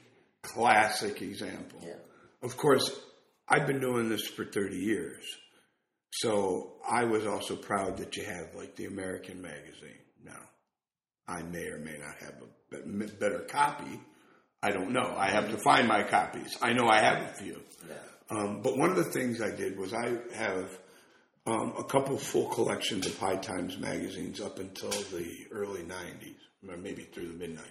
[0.42, 1.80] classic example.
[1.82, 1.96] Yeah.
[2.42, 2.90] Of course,
[3.48, 5.22] I've been doing this for 30 years.
[6.12, 9.98] So I was also proud that you have like the American magazine.
[10.24, 10.40] Now,
[11.26, 12.34] I may or may not have
[12.72, 14.00] a better copy.
[14.62, 15.14] I don't know.
[15.16, 16.56] I have to find my copies.
[16.62, 17.60] I know I have a few.
[17.88, 17.94] Yeah.
[18.30, 20.78] Um, but one of the things I did was I have
[21.46, 26.36] um, a couple full collections of High Times magazines up until the early 90s,
[26.68, 27.64] or maybe through the mid 90s.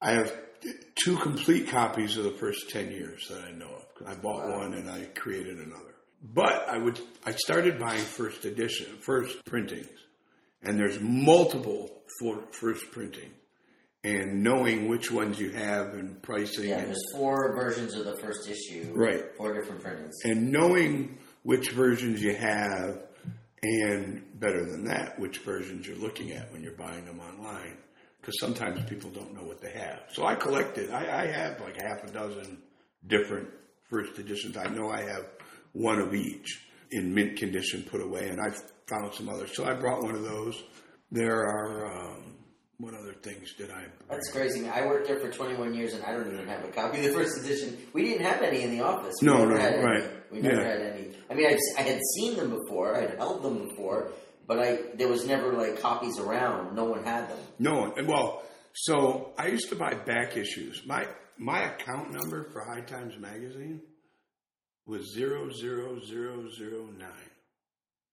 [0.00, 0.36] I have
[0.96, 4.06] two complete copies of the first 10 years that I know of.
[4.06, 5.94] I bought one and I created another.
[6.22, 9.88] But I would I started buying first edition, first printings,
[10.62, 13.34] and there's multiple for first printings,
[14.04, 18.16] and knowing which ones you have and pricing Yeah, and there's four versions of the
[18.16, 18.92] first issue.
[18.94, 19.24] Right.
[19.36, 20.14] Four different printings.
[20.24, 23.00] and knowing which versions you have,
[23.62, 27.76] and better than that, which versions you're looking at when you're buying them online,
[28.20, 30.00] because sometimes people don't know what they have.
[30.12, 30.90] So I collected.
[30.90, 32.58] I, I have like half a dozen
[33.06, 33.48] different
[33.88, 34.56] first editions.
[34.56, 35.26] I know I have
[35.72, 38.50] one of each in mint condition put away, and I
[38.88, 39.54] found some others.
[39.54, 40.60] So I brought one of those.
[41.10, 42.21] There are um,
[42.82, 43.84] what other things did I?
[44.10, 44.68] That's crazy.
[44.68, 47.12] I worked there for 21 years, and I don't even have a copy of the
[47.12, 47.78] first edition.
[47.92, 49.14] We didn't have any in the office.
[49.22, 49.84] We No, no, had any.
[49.84, 50.32] right.
[50.32, 50.68] We never Yeah.
[50.68, 51.16] had any.
[51.30, 52.96] I mean, I've, I had seen them before.
[52.96, 54.10] I'd held them before,
[54.46, 56.74] but I there was never like copies around.
[56.74, 57.38] No one had them.
[57.58, 57.92] No one.
[57.98, 58.42] and Well,
[58.74, 60.82] so I used to buy back issues.
[60.86, 61.06] My
[61.38, 63.80] my account number for High Times magazine
[64.86, 67.30] was zero zero zero zero nine.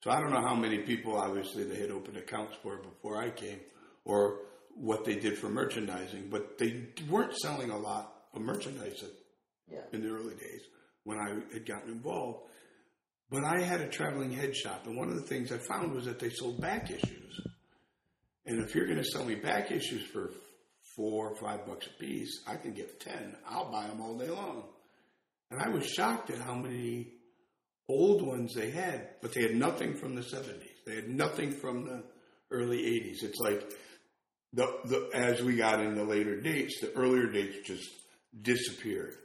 [0.04, 3.32] So I don't know how many people obviously they had opened accounts for before I
[3.32, 3.60] came,
[4.06, 4.40] or
[4.76, 9.04] what they did for merchandising, but they weren't selling a lot of merchandise
[9.72, 9.82] Yeah.
[9.94, 10.62] in the early days
[11.04, 12.48] when I had gotten involved.
[13.30, 16.06] But I had a traveling head shop, and one of the things I found was
[16.06, 17.42] that they sold back issues.
[18.46, 20.32] And if you're going to sell me back issues for
[20.96, 23.36] four or five bucks a piece, I can get 10.
[23.48, 24.64] I'll buy them all day long.
[25.52, 27.14] And I was shocked at how many
[27.88, 30.84] old ones they had, but they had nothing from the 70s.
[30.86, 32.04] They had nothing from the
[32.52, 33.24] early 80s.
[33.24, 33.72] It's like
[34.54, 37.90] the, the as we got into later dates, the earlier dates just
[38.42, 39.16] disappeared.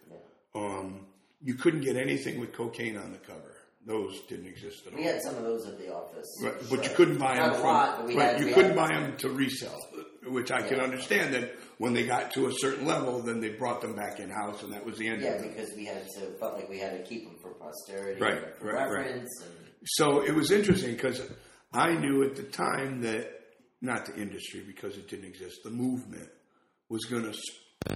[0.55, 1.07] Um,
[1.43, 3.51] you couldn't get anything with cocaine on the cover.
[3.87, 4.99] Those didn't exist at all.
[4.99, 6.27] We had some of those at the office.
[6.43, 7.65] Right, but you couldn't buy them Not from.
[7.67, 9.79] lot, but right, had- you couldn't buy them to resell,
[10.27, 13.83] which I can understand that when they got to a certain level, then they brought
[13.83, 15.55] them back in house, and that was the end Yeah, of it.
[15.55, 18.67] because we had to felt like we had to keep them for posterity, Right, for
[18.69, 18.91] right, right.
[19.07, 19.53] reference, and
[19.87, 21.21] So it was interesting because
[21.75, 23.29] I knew at the time that
[23.83, 26.29] not the industry because it didn't exist, the movement
[26.89, 27.35] was going to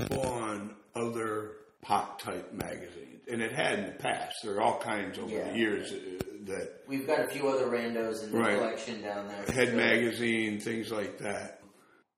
[0.04, 1.52] spawn other
[1.82, 4.34] pop type magazines, and it had in the past.
[4.42, 5.50] There are all kinds over Yeah.
[5.52, 8.58] the years uh, that we've got a few other randos in the Right.
[8.58, 9.42] collection down there.
[9.54, 11.62] Head So- magazine, things like that.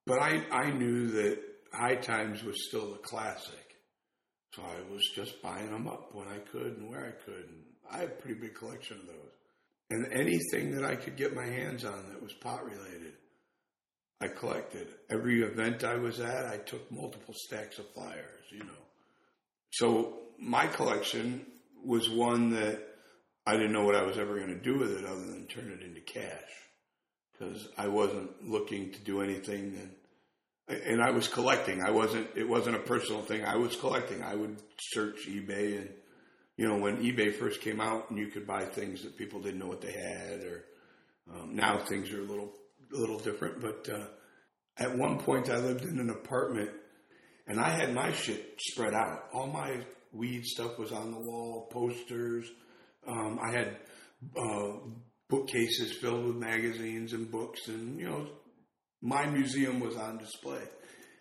[0.07, 1.39] But I, I knew that
[1.73, 3.55] High Times was still the classic.
[4.55, 7.45] So I was just buying them up when I could and where I could.
[7.49, 9.33] And I have a pretty big collection of those.
[9.91, 13.13] And anything that I could get my hands on that was pot related,
[14.21, 14.89] I collected.
[15.09, 18.85] Every event I was at, I took multiple stacks of flyers, you know.
[19.71, 21.47] So my collection
[21.85, 22.81] was one that
[23.47, 25.71] I didn't know what I was ever going to do with it other than turn
[25.71, 26.51] it into cash
[27.33, 29.91] because I wasn't looking to do anything and
[30.69, 31.83] and I was collecting.
[31.83, 32.29] I wasn't.
[32.37, 33.45] It wasn't a personal thing.
[33.45, 34.23] I was collecting.
[34.23, 35.91] I would search eBay and
[36.57, 39.59] you know when eBay first came out and you could buy things that people didn't
[39.59, 40.65] know what they had or
[41.35, 42.53] um, now things are a little
[42.95, 43.61] a little different.
[43.61, 44.07] But uh,
[44.79, 46.71] at one point I lived in an apartment
[47.47, 49.25] and I had my shit spread out.
[49.33, 52.49] All my weed stuff was on the wall, posters.
[53.07, 53.77] Um, I had
[54.37, 54.73] uh,
[55.29, 58.27] bookcases filled with magazines and books, and you know,
[59.03, 60.63] my museum was on display.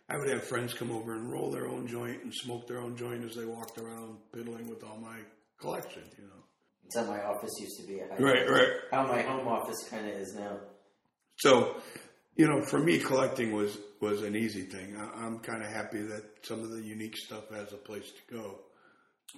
[0.09, 2.97] I would have friends come over and roll their own joint and smoke their own
[2.97, 5.19] joint as they walked around piddling with all my
[5.61, 6.03] collection.
[6.17, 6.43] You know,
[6.85, 7.99] It's how my office used to be.
[7.99, 8.69] How, right, right.
[8.91, 10.57] How my home office kind of is now.
[11.39, 11.77] So,
[12.35, 14.95] you know, for me, collecting was was an easy thing.
[14.97, 18.35] I, I'm kind of happy that some of the unique stuff has a place to
[18.35, 18.59] go.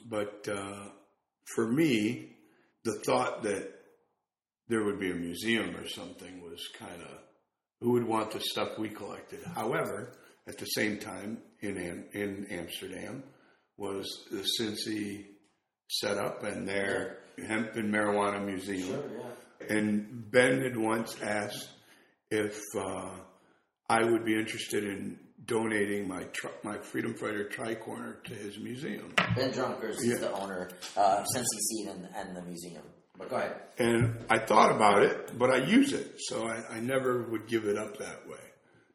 [0.07, 0.89] But uh,
[1.55, 2.35] for me,
[2.83, 3.71] the thought that
[4.67, 7.17] there would be a museum or something was kind of
[7.81, 9.39] who would want the stuff we collected.
[9.55, 10.13] However,
[10.47, 13.23] at the same time, in Am- in Amsterdam
[13.77, 15.25] was the Sensi
[15.87, 18.87] setup and their hemp and marijuana museum.
[18.87, 19.75] Sure, yeah.
[19.75, 21.69] And Ben had once asked
[22.31, 23.09] if uh,
[23.89, 29.13] I would be interested in donating my tri- my Freedom Fighter tricorner to his museum.
[29.35, 30.13] Ben Dronkers Yeah.
[30.13, 32.83] is the owner uh, of Sensi Seed and, and the museum.
[33.17, 33.55] But go ahead.
[33.77, 37.65] And I thought about it, but I use it, so I, I never would give
[37.65, 38.37] it up that way.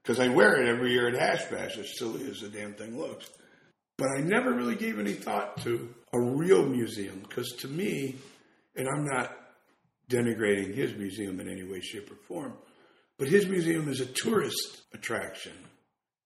[0.02, 2.96] Because I wear it every year at Hash Bash, as silly as the damn thing
[2.98, 3.28] looks.
[3.98, 8.16] But I never really gave any thought to a real museum, because to me,
[8.76, 9.36] and I'm not
[10.08, 12.52] denigrating his museum in any way, shape, or form,
[13.18, 15.52] but his museum is a tourist attraction.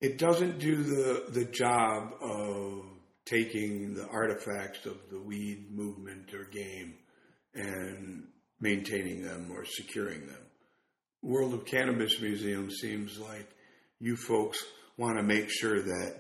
[0.01, 2.85] It doesn't do the, the job of
[3.27, 6.95] taking the artifacts of the weed movement or game
[7.55, 8.27] and
[8.61, 10.43] maintaining them or securing them.
[11.23, 13.49] World of Cannabis Museum seems like
[13.99, 14.65] you folks
[14.97, 16.15] want to make sure that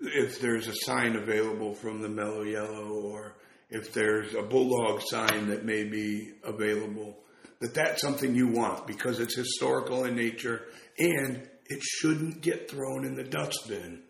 [0.00, 3.34] if there's a sign available from the Mellow Yellow or
[3.68, 7.18] if there's a Bulldog sign that may be available,
[7.60, 10.62] that that's something you want because it's historical in nature
[10.98, 14.02] and it shouldn't get thrown in the dustbin.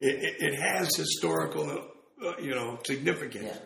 [0.00, 1.70] It, it, it has historical,
[2.24, 3.58] uh, you know, significance Yeah.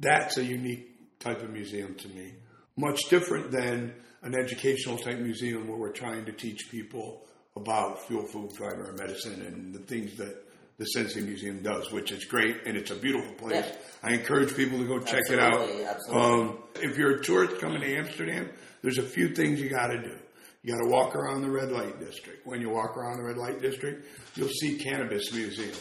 [0.00, 2.34] that's a unique type of museum to me.
[2.76, 8.26] Much different than an educational type museum where we're trying to teach people about fuel,
[8.26, 10.36] food, fiber, and medicine and the things that
[10.80, 13.66] the Sensi Museum does, which is great and it's a beautiful place.
[13.66, 13.72] Yeah.
[14.02, 15.98] I encourage people to go check Absolutely, it out.
[16.10, 18.48] Um, if you're a tourist coming to Amsterdam,
[18.80, 20.16] there's a few things you got to do.
[20.62, 22.46] You got to walk around the red light district.
[22.46, 24.06] When you walk around the red light district,
[24.36, 25.76] you'll see Cannabis Museum.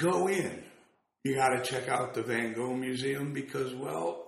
[0.00, 0.64] Go in.
[1.22, 4.26] You got to check out the Van Gogh Museum because, well,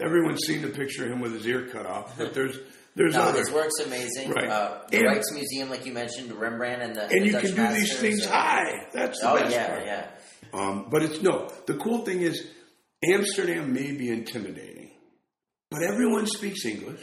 [0.00, 2.58] everyone's seen the picture of him with his ear cut off, but there's
[2.94, 3.38] there's No, other.
[3.38, 4.30] his work's amazing.
[4.32, 4.50] Right.
[4.50, 7.54] Uh, the And- Rijksmuseum, like you mentioned, Rembrandt and the and the you Dutch can
[7.54, 8.86] do these things and- high.
[9.06, 9.86] That's the Oh best yeah, part.
[9.86, 10.06] yeah.
[10.54, 11.48] Um, but it's no.
[11.66, 12.46] The cool thing is,
[13.04, 14.90] Amsterdam may be intimidating,
[15.70, 17.00] but everyone speaks English.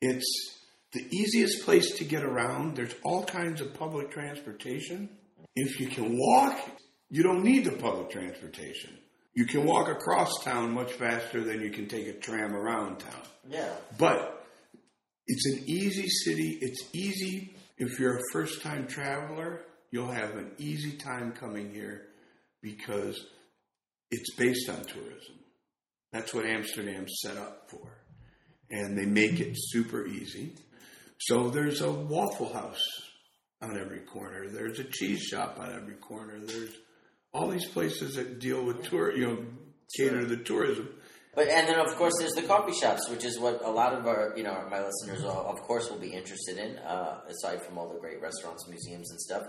[0.00, 0.58] It's
[0.92, 2.76] the easiest place to get around.
[2.76, 5.08] There's all kinds of public transportation.
[5.56, 6.58] If you can walk,
[7.10, 8.90] you don't need the public transportation.
[9.34, 13.22] You can walk across town much faster than you can take a tram around town.
[13.48, 13.68] Yeah.
[13.96, 14.44] But
[15.26, 16.58] it's an easy city.
[16.60, 19.62] It's easy If you're a first time traveler,
[19.92, 22.08] you'll have an easy time coming here
[22.60, 23.24] because
[24.10, 25.36] it's based on tourism.
[26.12, 27.98] That's what Amsterdam's set up for.
[28.70, 30.54] And they make it super easy.
[31.18, 32.82] So there's a Waffle House
[33.60, 34.48] on every corner.
[34.48, 36.40] There's a cheese shop on every corner.
[36.40, 36.74] There's
[37.32, 39.44] all these places that deal with tour, you know,
[39.96, 40.88] cater to the tourism.
[41.34, 44.06] But and then of course there's the coffee shops, which is what a lot of
[44.06, 46.76] our you know my listeners will, of course will be interested in.
[46.78, 49.42] Uh, aside from all the great restaurants, museums, and stuff.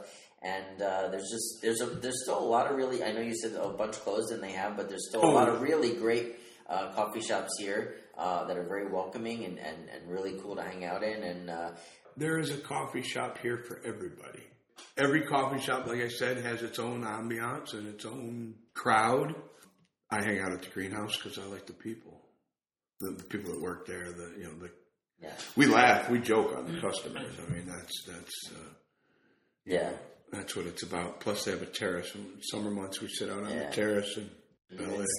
[0.43, 3.33] And uh, there's just there's a there's still a lot of really I know you
[3.35, 6.35] said a bunch closed and they have, but there's still a lot of really great
[6.69, 10.61] uh, coffee shops here uh, that are very welcoming and, and, and really cool to
[10.61, 11.23] hang out in.
[11.23, 11.71] And uh,
[12.17, 14.43] There is a coffee shop here for everybody.
[14.97, 19.33] Every coffee shop, like I said, has its own ambiance and its own crowd.
[20.11, 22.19] I hang out at the greenhouse because I like the people,
[22.99, 24.11] the, the people that work there.
[24.11, 24.69] The you know the
[25.21, 27.31] yeah, we laugh, we joke on the customers.
[27.47, 28.69] I mean that's that's uh,
[29.65, 29.93] yeah.
[30.33, 31.19] That's what it's about.
[31.21, 32.13] Plus, they have a terrace.
[32.15, 33.69] In summer months, we sit out on Yeah.
[33.69, 34.29] the terrace and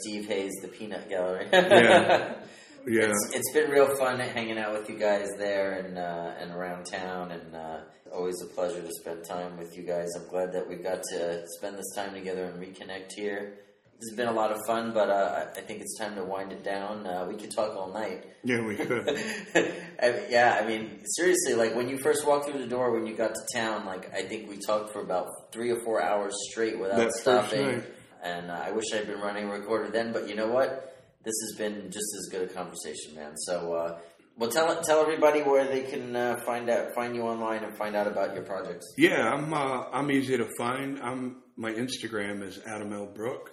[0.03, 1.47] Steve Hayes, the Peanut Gallery.
[1.53, 2.35] Yeah.
[2.87, 6.51] Yeah, It's, it's been real fun hanging out with you guys there and uh, and
[6.53, 7.79] around town, and uh,
[8.13, 10.11] always a pleasure to spend time with you guys.
[10.21, 13.55] I'm glad that we got to spend this time together and reconnect here.
[14.01, 16.53] This has been a lot of fun, but uh, I think it's time to wind
[16.53, 17.07] it down.
[17.07, 18.27] Uh, we could talk all night.
[18.43, 19.09] yeah, we could.
[20.03, 23.07] I mean, yeah, I mean, seriously, like when you first walked through the door, when
[23.07, 26.35] you got to town, like I think we talked for about three or four hours
[26.51, 27.83] straight without That stopping.
[28.23, 30.91] And uh, I wish I'd been running a recorder then, but you know what?
[31.25, 33.37] This has been just as good a conversation, man.
[33.37, 33.99] So, uh,
[34.37, 37.95] well, tell tell everybody where they can uh, find out, find you online, and find
[37.95, 38.93] out about your projects.
[38.99, 41.01] Yeah, I'm uh, I'm easy to find.
[41.01, 43.07] I'm my Instagram is Adam L.
[43.07, 43.53] Brook.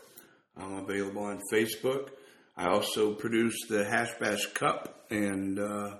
[0.57, 2.09] I'm available on Facebook.
[2.55, 5.97] I also produce the Hash Bash Cup, and uh,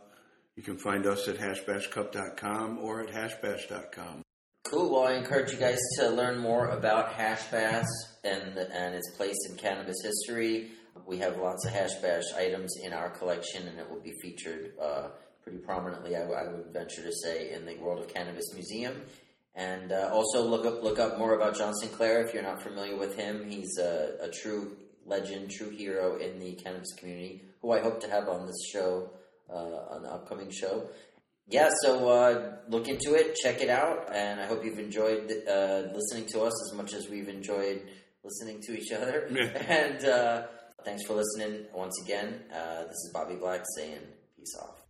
[0.56, 4.22] you can find us at hashbashcup.com or at hashbash.com.
[4.66, 4.92] Cool.
[4.92, 7.88] Well, I encourage you guys to learn more about hash bash
[8.24, 10.72] and and its place in cannabis history.
[11.08, 14.74] We have lots of hash bash items in our collection, and it will be featured
[14.82, 15.08] uh,
[15.44, 16.16] pretty prominently.
[16.16, 19.02] I would venture to say in the World of Cannabis Museum.
[19.56, 22.96] And uh, also look up look up more about John Sinclair if you're not familiar
[22.96, 23.50] with him.
[23.50, 28.10] He's a, a true legend, true hero in the cannabis community, who I hope to
[28.10, 29.10] have on this show,
[29.50, 30.88] uh, on the upcoming show
[31.52, 35.84] yeah, so uh, look into it, check it out, and I hope you've enjoyed uh,
[35.94, 37.82] listening to us as much as we've enjoyed
[38.24, 39.28] listening to each other.
[39.68, 40.44] And uh,
[40.86, 42.42] thanks for listening once again.
[42.54, 44.00] Uh, this is Bobby Black saying
[44.38, 44.81] peace off.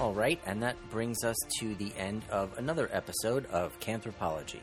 [0.00, 4.60] All right, and that brings us to the end of another episode of Canthropology.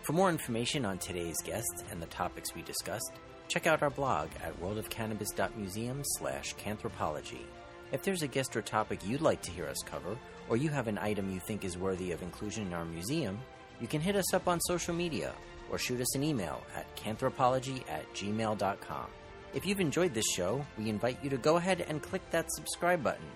[0.00, 3.12] For more information on today's guest and the topics we discussed,
[3.48, 7.44] check out our blog at worldofcannabis.museum slash canthropology.
[7.92, 10.16] If there's a guest or topic you'd like to hear us cover,
[10.48, 13.38] or you have an item you think is worthy of inclusion in our museum,
[13.78, 15.34] you can hit us up on social media
[15.70, 19.06] or shoot us an email at canthropology at gmail.com.
[19.52, 23.02] If you've enjoyed this show, we invite you to go ahead and click that subscribe
[23.02, 23.26] button,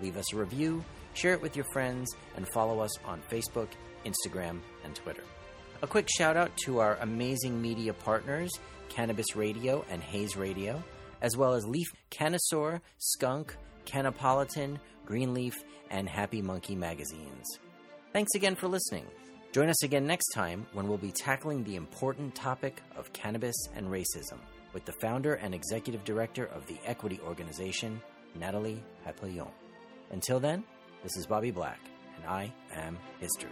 [0.00, 0.84] leave us a review,
[1.14, 3.68] share it with your friends, and follow us on Facebook,
[4.04, 5.24] Instagram, and Twitter.
[5.82, 8.50] A quick shout out to our amazing media partners,
[8.88, 10.82] Cannabis Radio and Hayes Radio,
[11.20, 15.54] as well as Leaf Canosaur, Skunk, Canopolitan, Greenleaf,
[15.90, 17.46] and Happy Monkey magazines.
[18.12, 19.06] Thanks again for listening.
[19.52, 23.86] Join us again next time when we'll be tackling the important topic of cannabis and
[23.86, 24.38] racism
[24.74, 28.00] with the founder and executive director of the Equity Organization,
[28.34, 29.48] Natalie Papillion.
[30.10, 30.64] Until then,
[31.02, 31.80] this is Bobby Black,
[32.16, 33.50] and I am History.